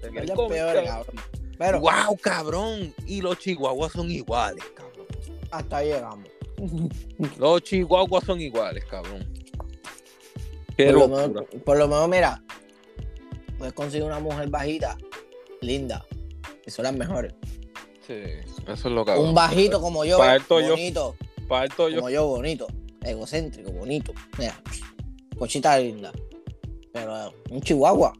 [0.01, 1.17] Te quieren comer, peores, cabrón.
[1.57, 2.95] Pero Wow, cabrón.
[3.07, 5.07] Y los chihuahuas son iguales, cabrón.
[5.51, 6.29] hasta ahí llegamos.
[7.39, 9.25] Los chihuahuas son iguales, cabrón.
[10.77, 12.43] Qué Por lo, menos, por lo menos, mira,
[13.59, 14.97] puedes conseguir una mujer bajita,
[15.61, 16.05] linda,
[16.71, 17.35] son las mejores.
[18.07, 19.29] Sí, eso es lo cabrón.
[19.29, 21.17] Un bajito como yo, Para esto yo- bonito,
[21.49, 21.97] Para esto yo.
[21.97, 22.67] como yo, bonito,
[23.03, 24.13] egocéntrico, bonito.
[24.39, 24.61] Mira,
[25.39, 26.13] cochita linda.
[26.93, 28.13] Pero un chihuahua,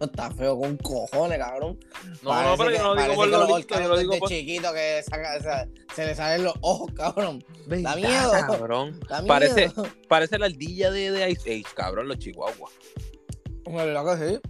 [0.00, 1.78] no está feo con cojones, cabrón.
[2.22, 3.98] No, no, pero que- yo no lo digo parece por que lo los yo lo
[3.98, 4.28] digo por.
[4.28, 7.42] chiquito que saca- se, se le salen los ojos, cabrón.
[7.66, 8.30] Verdad, miedo.
[8.46, 9.00] cabrón.
[9.08, 9.86] Da Parece- miedo.
[10.08, 12.72] Parece la ardilla de, de Ice Age, cabrón, los chihuahuas.
[13.66, 14.40] ¿Verdad que sí?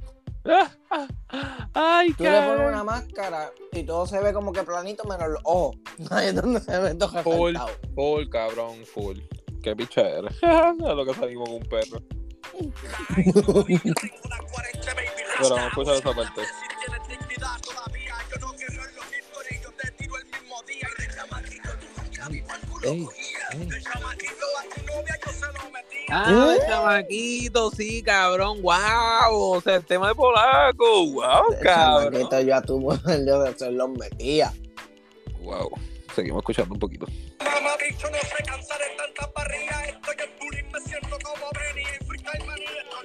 [1.75, 5.41] Ay, Tú le pones una máscara y todo se ve como que planito menos los
[5.45, 5.77] ojos.
[6.11, 7.57] Ahí es donde se ve todo Full.
[7.95, 9.19] Full, cabrón, full.
[9.63, 10.35] Qué picha eres.
[10.43, 12.03] es lo que salimos con un perro.
[13.15, 15.09] Tengo unas 40 baby
[15.39, 16.43] Pero vamos a escuchar esa parte.
[22.85, 23.07] Ey,
[23.53, 23.69] ey.
[26.11, 26.61] Ah, ¿Eh?
[26.67, 28.63] chamaquito, sí, cabrón.
[28.63, 28.77] Wow.
[29.31, 31.07] O sea, el tema de polaco.
[31.11, 32.13] Wow, El cabrón.
[32.13, 34.53] chamaquito, yo a tu mujer yo se los metía.
[35.43, 35.71] Wow.
[36.15, 37.07] Seguimos escuchando un poquito.
[37.39, 41.85] Mamá bicho no se cansa de tanta parrilla, estoy en bullying, me siento como Benny
[42.01, 42.45] en freestyle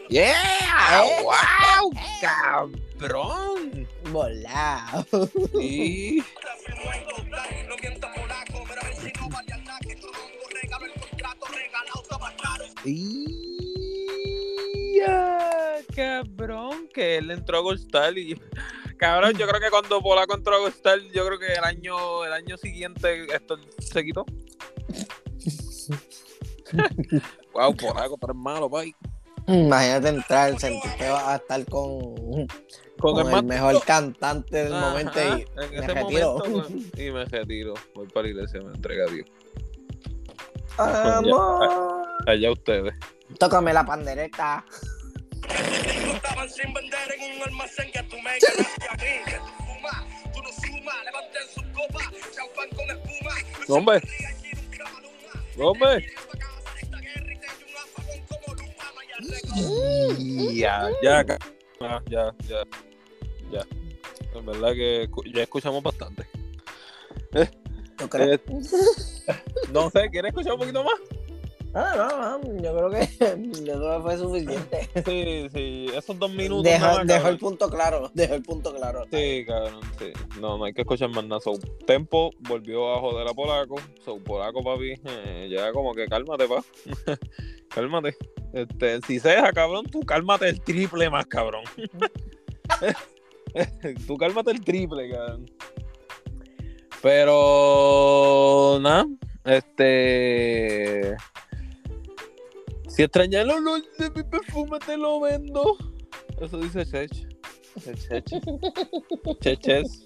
[0.09, 1.05] Yeah.
[1.05, 1.23] ¿Eh?
[1.23, 1.91] Wow,
[2.21, 3.87] cabrón.
[4.11, 5.05] Volado.
[5.59, 6.23] Sí.
[7.67, 9.62] no mientas polaco, pero el si no vale
[15.95, 18.39] cabrón, que él entró a Gold Star y.
[18.97, 22.23] Cabrón, yo creo que cuando Polaco entró a Gold Star, yo creo que el año,
[22.23, 24.25] el año siguiente esto se quitó.
[27.53, 28.95] wow, Polaco, pero es malo, pay.
[29.47, 32.15] Imagínate entrar, sentir que vas a estar con,
[32.97, 36.37] Con, con el mejor cantante del Ajá, momento y en me ese retiro.
[36.37, 36.67] momento,
[37.01, 37.73] y me retiro.
[37.93, 39.27] Voy para la iglesia, me entrega a Dios.
[40.77, 42.02] Amor.
[42.27, 42.93] Allá ustedes.
[43.39, 44.65] Tócame la pandereta.
[46.13, 49.23] Estaban sin vender en un almacén que tú me ganaste a mí.
[49.25, 50.03] Que tú fumas,
[50.33, 53.33] tú no sumas, levanten sus copas, champán con espuma.
[53.67, 54.01] Hombre.
[55.57, 56.07] Hombre.
[59.19, 59.83] Regalo.
[60.53, 61.25] Ya, ya,
[62.09, 62.63] ya, ya,
[63.51, 63.65] ya.
[64.33, 66.27] En verdad que ya escuchamos bastante.
[67.97, 68.39] ¿Tú crees?
[68.39, 68.43] Eh,
[69.71, 70.95] no sé, ¿quieres escuchar un poquito más?
[71.75, 73.07] Ah, no, no, yo creo que
[73.63, 74.89] yo creo que fue suficiente.
[75.03, 76.63] Sí, sí, esos dos minutos.
[76.63, 79.05] Dejó, nada dejó el punto claro, dejó el punto claro.
[79.11, 80.13] Sí, cabrón, sí.
[80.39, 81.41] No, no hay que escuchar más nada.
[81.41, 81.57] So,
[81.87, 83.77] Tempo volvió a joder a Polaco.
[84.05, 86.63] So, Polaco, papi, eh, ya como que cálmate, pa.
[87.69, 88.15] cálmate.
[88.53, 91.63] Este, si ceja, cabrón, tú cálmate el triple más, cabrón.
[94.07, 95.51] tú cálmate el triple, cabrón.
[97.01, 99.07] Pero, nada,
[99.43, 101.17] este...
[102.95, 105.77] Si extrañas el olor de mi perfume, te lo vendo.
[106.39, 107.11] Eso dice Chech.
[107.83, 108.25] Chech.
[109.41, 110.03] Cheches.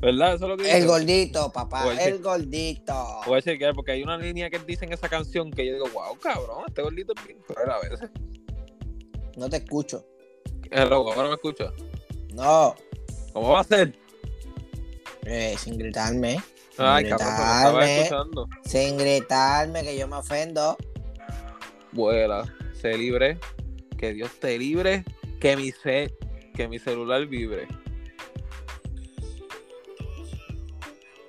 [0.00, 0.34] ¿Verdad?
[0.34, 0.78] Eso es lo que dice.
[0.78, 3.20] El gordito, papá, el gordito.
[3.26, 5.86] Voy a chequear porque hay una línea que dice en esa canción que yo digo,
[5.94, 8.10] wow, cabrón, este gordito es bien cruel a veces.
[9.36, 10.04] No te escucho.
[10.72, 11.72] Hello, ahora me escucha.
[12.34, 12.74] No,
[13.32, 13.96] ¿Cómo va a ser?
[15.24, 16.42] eh, sin gritarme.
[16.78, 18.48] Ay, cabrón, escuchando.
[18.64, 20.76] Sin gritarme, que yo me ofendo.
[21.92, 23.38] Vuela, sé libre,
[23.98, 25.04] que Dios te libre,
[25.40, 26.14] que mi ce-
[26.54, 27.68] que mi celular vibre.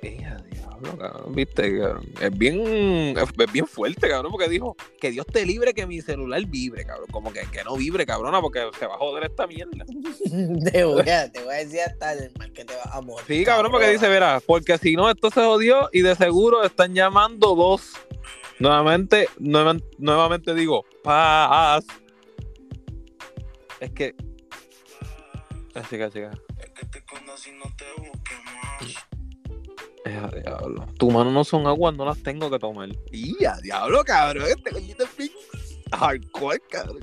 [0.01, 0.52] Hija de
[0.83, 2.05] diablo, cabrón, viste, cabrón.
[2.21, 6.43] Es bien, es bien fuerte, cabrón, porque dijo que Dios te libre, que mi celular
[6.45, 7.07] vibre, cabrón.
[7.11, 9.85] Como que, que no vibre, cabrona, porque se va a joder esta mierda.
[10.71, 13.25] te, voy a, te voy a decir hasta el mal que te va a morir.
[13.27, 16.93] Sí, cabrón, porque dice, verá, porque si no, esto se jodió y de seguro están
[16.93, 17.93] llamando dos.
[18.59, 21.83] Nuevamente, nueva- nuevamente digo, paz.
[23.79, 24.15] Es que.
[25.75, 26.31] Ah, chica, chica.
[26.59, 29.07] Es que te conocí y no te busques más.
[30.05, 30.85] Eh, a diablo.
[30.97, 32.89] Tu mano no son aguas, no las tengo que tomar.
[33.11, 34.45] Y a diablo, cabrón.
[34.47, 35.31] Este coñito es bien
[35.91, 36.99] hardcore, cabrón.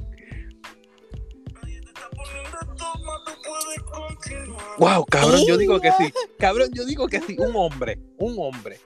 [1.54, 4.78] Nadie te está poniendo toma, tú puedes continuar.
[4.78, 6.12] Wow, cabrón, yo digo que sí.
[6.38, 7.36] Cabrón, yo digo que sí.
[7.38, 8.78] Un hombre, un hombre.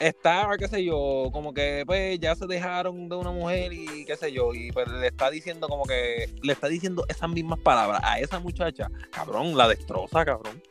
[0.00, 4.16] Está, qué sé yo, como que pues ya se dejaron de una mujer y qué
[4.16, 8.00] sé yo, y pues le está diciendo como que, le está diciendo esas mismas palabras
[8.04, 8.88] a esa muchacha.
[9.10, 10.62] Cabrón, la destroza, cabrón.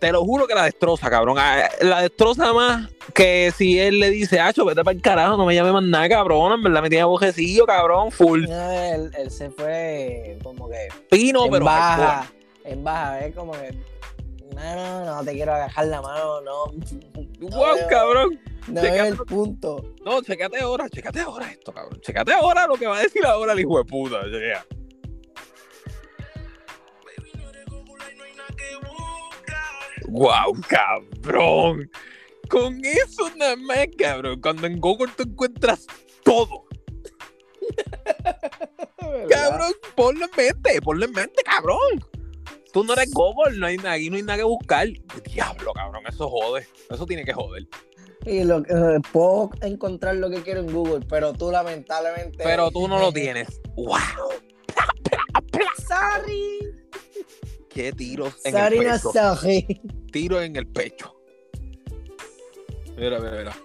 [0.00, 1.36] Te lo juro que la destroza, cabrón.
[1.38, 5.44] Ah, La destroza más que si él le dice, Acho, vete para el carajo, no
[5.44, 6.52] me llame más nada, cabrón.
[6.54, 8.44] En verdad me tiene bojecillo, cabrón, full.
[8.48, 11.64] No, él, él se fue como que Pino, en pero.
[11.66, 12.32] baja,
[12.64, 13.72] en baja, es como que
[14.54, 16.64] no, no, no te quiero agarrar la mano, no.
[17.50, 18.40] Wow, veo- cabrón.
[18.68, 19.94] No Checa- veo el punto.
[20.04, 22.00] No, checate ahora, checate ahora esto, cabrón.
[22.00, 24.20] Checate ahora lo que va a decir ahora el hijo de puta.
[24.24, 24.64] chequea.
[30.10, 31.90] Wow, cabrón.
[32.48, 34.40] Con eso nada más, cabrón.
[34.40, 35.86] Cuando en Google tú encuentras
[36.24, 36.66] todo.
[39.28, 42.04] Cabrón, ponlo en mente, ponlo en mente, cabrón.
[42.72, 44.86] Tú no eres Google, no hay, ahí no hay nada que buscar.
[45.32, 46.66] Diablo, cabrón, eso jode.
[46.88, 47.66] Eso tiene que joder.
[48.26, 52.38] Y lo, eh, puedo encontrar lo que quiero en Google, pero tú lamentablemente.
[52.44, 53.60] Pero tú no lo tienes.
[53.74, 53.96] Wow.
[55.88, 56.80] Sorry.
[57.72, 59.12] Qué tiros en Sorry, el no pecho.
[59.12, 59.80] sorry.
[60.12, 61.14] Tiro en el pecho.
[62.96, 63.56] Mira, mira, mira.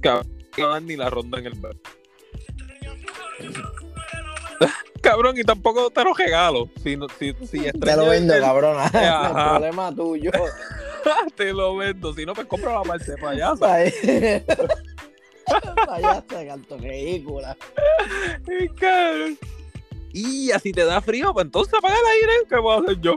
[0.00, 1.74] Cabrón, ni la ronda en el bar.
[5.02, 6.68] Cabrón, y tampoco te lo regalo.
[6.82, 8.44] Si, si, si Te lo vendo, el-.
[8.44, 9.28] Ajá.
[9.28, 10.30] El problema tuyo.
[11.36, 12.14] te lo vendo.
[12.14, 13.78] Si no, pues compra la parte payasa.
[15.86, 17.56] Payaso, canto ridícula.
[18.78, 19.38] Cabrón.
[20.12, 22.32] Y así te da frío, pues entonces apaga el aire.
[22.48, 23.16] ¿Qué puedo hacer yo?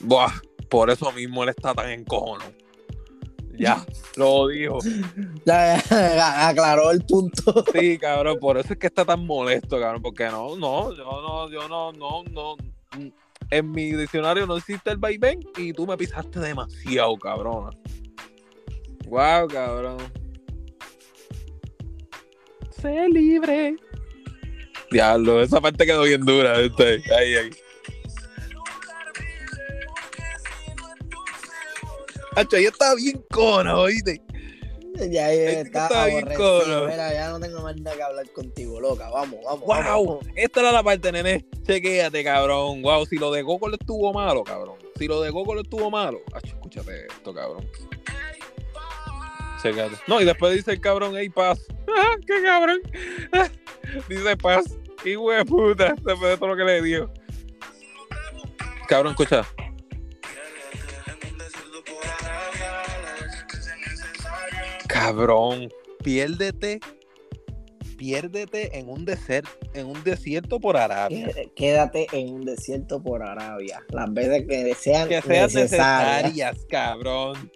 [0.00, 0.32] Buah,
[0.70, 2.52] por eso mismo él está tan encojonado.
[3.58, 3.84] Ya,
[4.16, 4.78] lo dijo.
[5.44, 7.64] Ya, aclaró el punto.
[7.72, 11.50] Sí, cabrón, por eso es que está tan molesto, cabrón, porque no, no, yo no,
[11.50, 12.56] yo no, no, no.
[13.50, 17.70] en mi diccionario no existe el vaivén y tú me pisaste demasiado, cabrona.
[19.06, 19.98] Wow, cabrón.
[22.80, 23.76] Sé libre.
[24.90, 26.58] Diablo, esa parte quedó bien dura.
[26.58, 27.02] ¿viste?
[27.14, 27.50] Ahí, ahí.
[32.36, 34.22] Hacho, ahí está bien cona, oíste.
[35.10, 36.86] Ya está está bien cono.
[36.86, 39.08] Mira, ya no tengo más nada que hablar contigo, loca.
[39.10, 39.60] Vamos, vamos.
[39.60, 40.26] Wow, vamos.
[40.34, 41.46] esta era la parte, nene.
[41.66, 42.82] Chequéate, cabrón.
[42.82, 44.76] Wow, si lo de Goku le estuvo malo, cabrón.
[44.96, 46.20] Si lo de Goku le estuvo malo.
[46.34, 47.66] Hacho, escúchate esto, cabrón.
[50.06, 51.60] No, y después dice el cabrón, hey, paz.
[51.92, 52.80] Ah, qué cabrón.
[54.08, 54.64] dice paz.
[55.02, 55.94] Qué de puta.
[56.04, 57.12] Después de todo lo que le dio.
[58.86, 59.44] Cabrón, escucha.
[64.86, 65.68] Cabrón,
[66.02, 66.80] piérdete.
[67.96, 71.28] Piérdete en un desierto, en un desierto por Arabia.
[71.34, 73.82] Qué- Quédate en un desierto por Arabia.
[73.90, 76.22] Las veces que sean Que sean necesarias.
[76.32, 77.52] necesarias, cabrón.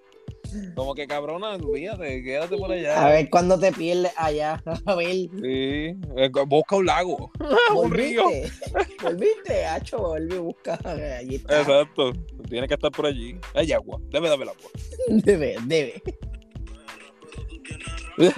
[0.74, 3.06] Como que cabrona, olvídate, quédate por allá.
[3.06, 4.62] A ver cuándo te pierdes allá.
[4.86, 5.08] A ver.
[5.08, 7.30] Sí, eh, busca un lago,
[7.74, 8.24] un río.
[9.02, 9.66] Volviste.
[9.66, 10.78] Hacho, volví, busca.
[11.18, 11.60] Allí está.
[11.60, 12.12] Exacto,
[12.48, 13.38] tiene que estar por allí.
[13.54, 14.70] Hay agua, debe darme el agua.
[15.08, 16.02] Debe, debe.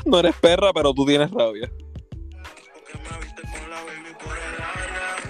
[0.05, 1.71] No eres perra, pero tú tienes rabia.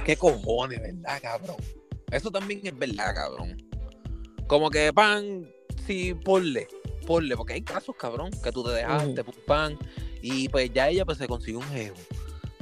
[0.05, 1.57] ¿Qué cojones, verdad, cabrón?
[2.13, 3.57] Eso también es verdad, cabrón.
[4.47, 5.51] Como que pan,
[5.85, 6.69] sí, ponle,
[7.07, 9.79] ponle, porque hay casos, cabrón, que tú te dejaste, pum, pan,
[10.21, 11.97] y pues ya ella pues se consiguió un jevo.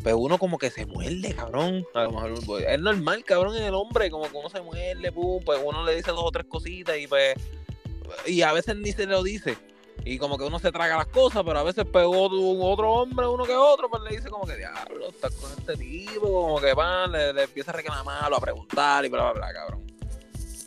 [0.05, 1.85] Pero uno como que se muerde, cabrón.
[1.95, 5.11] A lo mejor pues, es normal, cabrón, en el hombre, como que uno se muerde,
[5.11, 7.35] pum, pues uno le dice dos o tres cositas y pues.
[8.27, 9.57] Y a veces ni se lo dice.
[10.05, 13.27] Y como que uno se traga las cosas, pero a veces pegó otro, otro hombre,
[13.27, 16.75] uno que otro, pues le dice como que diablo, estás con este tipo, como que
[16.75, 19.94] van, le, le empieza a reclamarlo, a preguntar y bla, bla, bla, cabrón.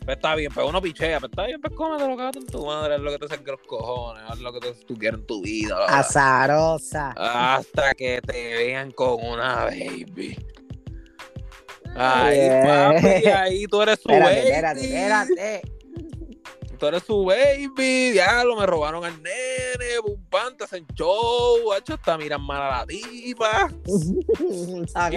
[0.08, 2.94] Pues está bien, pues uno pichea, pues está bien, pues cómetelo, cabrón, en tu madre,
[2.94, 5.42] es lo que te saquen los cojones, haz lo que tú, tú quieres en tu
[5.42, 5.84] vida.
[5.86, 7.10] Azarosa.
[7.14, 10.34] hasta que te vean con una baby.
[11.94, 12.62] Ay, Eh.
[12.64, 14.46] papi, ahí tú eres su Espérate, baby.
[14.48, 15.62] espérate, espérate.
[16.78, 21.94] Tú eres su baby, diablo, me robaron al nene, pum, pan, te hacen show, hacho,
[21.94, 23.68] hasta miran mal a la tipa.
[24.84, 25.10] Esa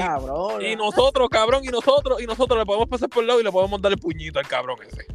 [0.62, 3.52] Y- nosotros, cabrón, y nosotros, y nosotros le podemos pasar por el lado y le
[3.52, 5.06] podemos dar el puñito al cabrón ese.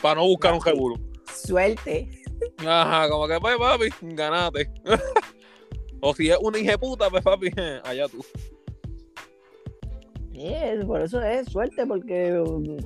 [0.00, 0.96] Para no buscar un rebulo.
[1.34, 2.22] Suerte.
[2.58, 4.70] Ajá, como que pues, papi, ganate.
[6.00, 7.50] o si es una hija puta, pues papi,
[7.84, 8.24] allá tú.
[10.86, 12.76] Por eso es suerte, porque um,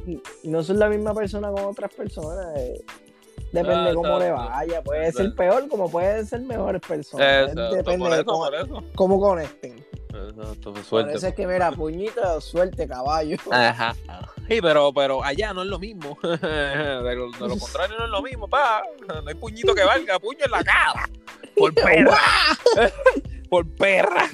[0.45, 2.47] no son la misma persona con otras personas.
[2.57, 2.85] eh.
[3.53, 4.83] Depende Ah, cómo le vaya.
[4.83, 7.49] Puede ser peor, como puede ser mejores personas.
[7.49, 8.85] Exacto, Depende por de eso, cómo, por eso.
[8.97, 9.87] cómo conecten.
[10.09, 11.15] Exacto, pues, Por suerte.
[11.17, 13.37] eso es que, mira, puñito, suerte, caballo.
[13.51, 13.95] Ajá.
[14.49, 16.19] Sí, pero, pero allá no es lo mismo.
[16.23, 18.83] De lo, de lo contrario no es lo mismo, pa.
[19.09, 21.09] No hay puñito que valga, puño en la cara.
[21.57, 22.19] Por perra.
[23.49, 24.29] Por perra.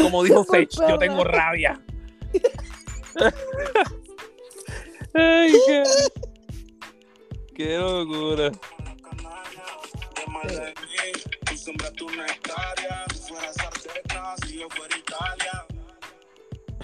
[0.00, 1.80] Como dijo Por Sech, yo tengo rabia.
[5.14, 5.82] Ay, qué,
[7.54, 8.52] qué locura.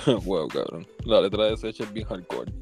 [0.24, 0.86] Wow, cabrón.
[1.04, 2.52] La letra de Sech es bien hardcore.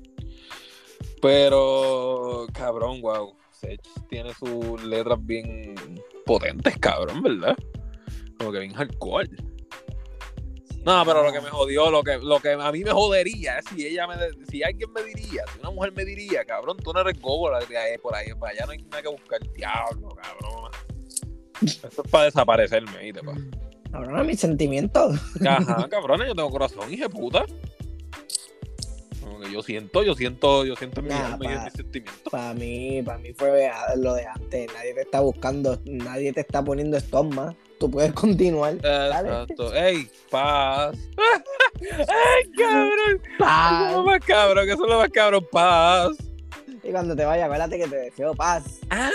[1.20, 3.34] Pero, cabrón, wow.
[3.50, 5.74] Sech tiene sus letras bien
[6.24, 7.56] potentes, cabrón, ¿verdad?
[8.38, 9.28] Como que bien hardcore.
[10.84, 13.66] No, pero lo que me jodió, lo que, lo que a mí me jodería es
[13.66, 14.14] si ella me,
[14.50, 18.14] si alguien me diría, si una mujer me diría, cabrón, tú no eres ahí, por
[18.14, 20.72] ahí, para allá no hay nada que buscar, diablo, cabrón.
[21.62, 23.34] Esto es para desaparecerme, ¿viste, pa?
[23.92, 25.20] Cabrona, mis sentimientos.
[25.46, 27.46] Ajá, cabrones, yo tengo corazón, hija de puta.
[29.52, 31.36] Yo siento, yo siento, yo siento en mi pa.
[31.36, 32.30] mis sentimientos.
[32.30, 34.72] Para mí, para mí fue lo de antes.
[34.72, 37.54] Nadie te está buscando, nadie te está poniendo estómago.
[37.82, 38.74] Tú puedes continuar.
[38.74, 39.74] Exacto.
[39.74, 40.96] Ey, paz.
[41.80, 43.20] Ay, cabrón.
[43.20, 44.04] Eso es lo Paz.
[44.04, 46.12] más cabrón, que eso es lo más cabrón, paz.
[46.84, 48.78] Y cuando te vayas, acuérdate que te deseo paz.
[48.90, 49.10] Ah,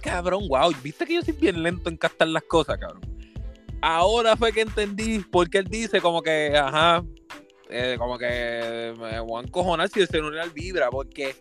[0.00, 0.72] cabrón, wow.
[0.82, 3.02] Viste que yo soy bien lento en captar las cosas, cabrón.
[3.82, 7.04] Ahora fue que entendí por qué él dice como que, ajá,
[7.68, 11.36] eh, como que me voy a encojonar si el celular vibra, porque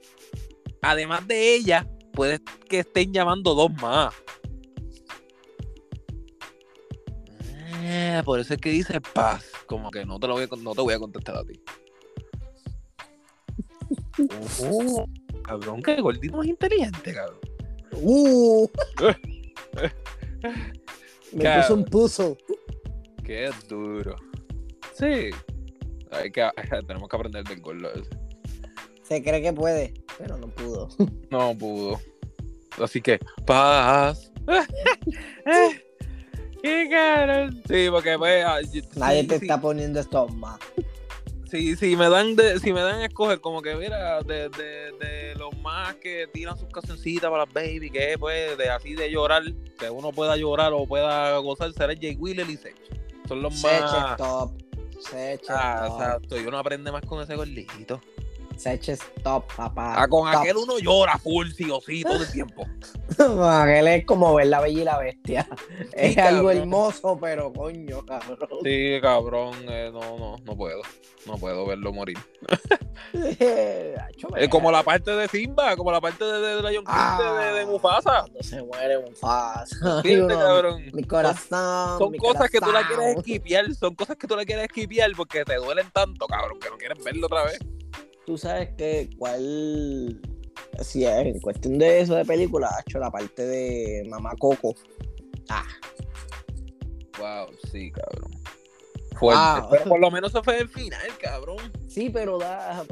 [0.81, 4.13] además de ella, puede que estén llamando dos más.
[7.79, 10.73] Ah, por eso es que dice paz, como que no te, lo voy a, no
[10.73, 11.61] te voy a contestar a ti.
[14.59, 15.05] Ojo,
[15.43, 17.39] cabrón, que gordito es inteligente, cabrón.
[18.01, 18.67] Uh.
[21.33, 21.61] Me Cabrón.
[21.61, 22.37] puso un puzzle.
[23.23, 24.15] Qué duro.
[24.93, 25.29] Sí.
[26.11, 26.49] Hay que,
[26.87, 28.09] tenemos que aprender del gordo ese.
[29.03, 30.89] Se cree que puede, pero no pudo.
[31.29, 31.99] No pudo.
[32.81, 34.31] Así que, paz.
[36.67, 37.49] Qué caro.
[37.67, 38.45] Sí, porque pues.
[38.95, 40.59] Nadie sí, te sí, está poniendo esto más.
[41.49, 44.91] sí, sí, me dan de, si me dan a escoger, como que mira, de, de,
[44.99, 49.09] de los más que tiran sus cancioncitas para las baby, que pues, de así de
[49.09, 49.43] llorar,
[49.79, 52.75] que uno pueda llorar o pueda gozar, será Jay Wheeler y Sech.
[53.27, 54.17] Son los Seche más.
[54.17, 54.51] top.
[54.99, 55.99] Seche Ah, top.
[56.01, 58.01] exacto, y uno aprende más con ese gordito.
[58.57, 60.01] Seche top, papá.
[60.01, 60.41] Ah, con Top.
[60.41, 62.65] aquel uno llora full, sí o sí, todo el tiempo.
[63.17, 65.47] Aquel es como ver la bella y la bestia.
[65.93, 68.59] es algo hermoso, pero coño, cabrón.
[68.63, 70.81] Sí, cabrón, eh, no, no, no puedo.
[71.25, 72.17] No puedo verlo morir.
[74.35, 77.45] Es como la parte de Simba, como la parte de, de, de Lion King de,
[77.45, 78.21] de, de Mufasa.
[78.21, 80.01] Cuando se muere Mufasa.
[80.01, 80.83] Fíjate, Uno, cabrón.
[80.93, 81.97] Mi corazón.
[81.99, 85.11] Son mi cosas que tú la quieres esquipear, son cosas que tú la quieres esquipear
[85.15, 87.59] porque te duelen tanto, cabrón, que no quieres verlo otra vez.
[88.27, 90.21] Tú sabes que cuál.
[90.81, 94.75] Si es en cuestión de eso de película, ha hecho la parte de Mamá Coco.
[95.49, 95.63] Ah,
[97.17, 98.29] Wow, sí, cabrón.
[99.17, 99.61] Fuerte.
[99.61, 99.69] Wow.
[99.71, 101.57] Pero por lo menos eso fue el final, cabrón.
[101.87, 102.85] sí, pero da,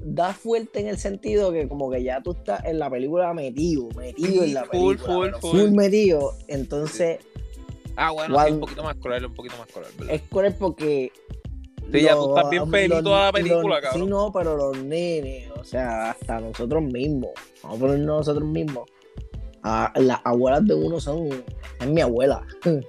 [0.00, 3.88] da fuerte en el sentido que como que ya tú estás en la película metido,
[3.96, 5.14] metido Sí, en la full, película.
[5.14, 5.70] full, pero full.
[5.72, 6.34] metido.
[6.46, 7.18] Entonces,
[7.96, 10.14] Ah, bueno, Cuando- sí, un poquito más cruel, un poquito más cruel, ¿verdad?
[10.14, 11.10] es cruel porque.
[11.92, 14.02] Sí, ya tú estás bien feliz los- toda la película, los- cabrón.
[14.04, 17.30] Sí, no, pero los nenes, o sea, hasta nosotros mismos.
[17.62, 18.88] Vamos a ponernos nosotros mismos.
[19.62, 21.28] Ah, las abuelas de uno son.
[21.80, 22.44] Es mi abuela.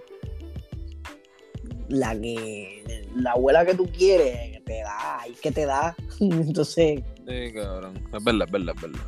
[1.89, 3.05] La que.
[3.15, 5.95] La abuela que tú quieres, que te da, y que te da.
[6.19, 7.01] Entonces.
[7.27, 7.93] Sí, cabrón.
[8.13, 8.99] Es verdad, es verdad, es verdad.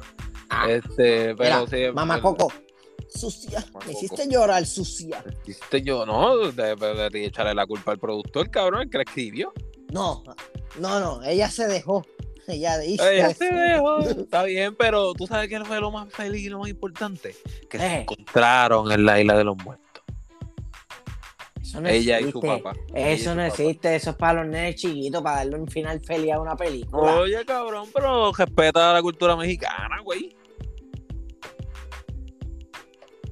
[0.50, 1.76] ah, Este, pero mira, sí.
[1.84, 2.30] es mamá verdad.
[2.30, 2.54] Coco.
[3.10, 3.66] Sucia.
[3.86, 5.24] Me hiciste llorar, sucia.
[5.46, 9.04] Hiciste yo, no, de, de- de echarle la culpa al productor, cabrón, el que la
[9.04, 9.54] escribió.
[9.92, 10.24] No,
[10.80, 11.24] no, no.
[11.24, 12.06] Ella se dejó.
[12.48, 13.08] Ella hizo.
[13.08, 14.00] Ella se dejó.
[14.02, 17.36] Está bien, pero tú sabes que fue lo más feliz y lo más importante.
[17.70, 18.02] Que se Eh.
[18.02, 19.86] encontraron en la isla de los muertos.
[21.62, 22.74] Eso no Ella y su papá.
[22.94, 23.48] Eso no papá.
[23.48, 27.18] existe, eso es para los nenes chiquitos, para darle un final feliz a una película.
[27.18, 30.34] Oye, cabrón, pero respeta la cultura mexicana, güey.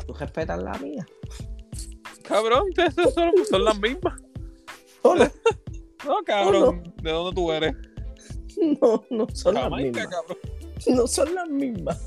[0.05, 1.05] Tú respetas la mía.
[2.23, 2.65] Cabrón,
[3.13, 4.19] son, son las mismas.
[5.03, 5.15] No,
[6.05, 7.73] No, cabrón, ¿de dónde tú eres?
[8.81, 10.07] no, no son las mismas.
[10.07, 10.37] cabrón.
[10.87, 11.99] No son las mismas.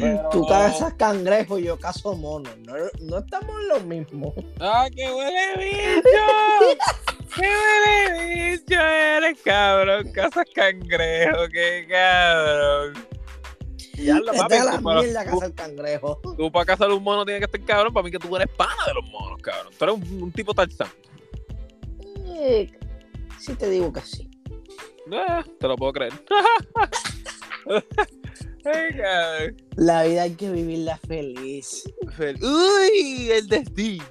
[0.00, 2.50] Pero- Tú cazas cangrejo y yo cazo mono.
[2.66, 4.34] No, no estamos en lo mismo.
[4.60, 6.78] ¡Ah, qué huele bicho!
[7.34, 10.10] ¡Qué huele bicho eres, cabrón!
[10.12, 12.94] Cazas cangrejo, qué cabrón.
[13.96, 16.20] Ya Vete papi, la tú para- mierda cazar cangrejo.
[16.36, 17.92] Tú para cazar un mono tienes que estar cabrón.
[17.94, 19.72] Para mí que tú eres pana de los monos, cabrón.
[19.78, 20.88] Tú eres un, un tipo tarzán.
[22.36, 22.70] Eh,
[23.38, 24.30] sí te digo que sí.
[25.10, 26.12] Eh, te lo puedo creer.
[29.76, 31.84] La vida hay que vivirla feliz.
[32.16, 34.04] Fel- Uy, el destino.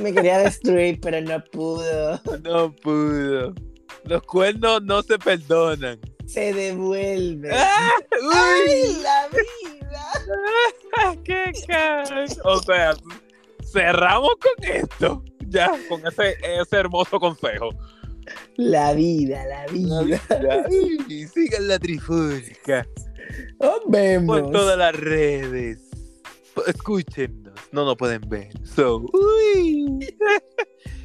[0.00, 2.20] Me quería destruir, pero no pudo.
[2.42, 3.54] No pudo.
[4.04, 5.98] Los cuernos no se perdonan.
[6.26, 7.50] Se devuelve.
[7.52, 7.90] ¡Ah!
[8.22, 8.34] ¡Uy!
[8.34, 11.16] ¡Ay, la vida!
[11.24, 12.26] ¡Qué cabrón!
[12.44, 12.94] O sea,
[13.72, 15.24] cerramos con esto.
[15.52, 17.70] Ya, con ese, ese hermoso consejo.
[18.56, 20.04] La vida, la vida.
[21.08, 22.86] Y sigan la trifulca
[23.60, 24.40] Nos vemos.
[24.42, 25.80] por todas las redes.
[26.66, 27.52] Escúchenos.
[27.72, 28.50] No nos pueden ver.
[28.64, 29.98] So, uy.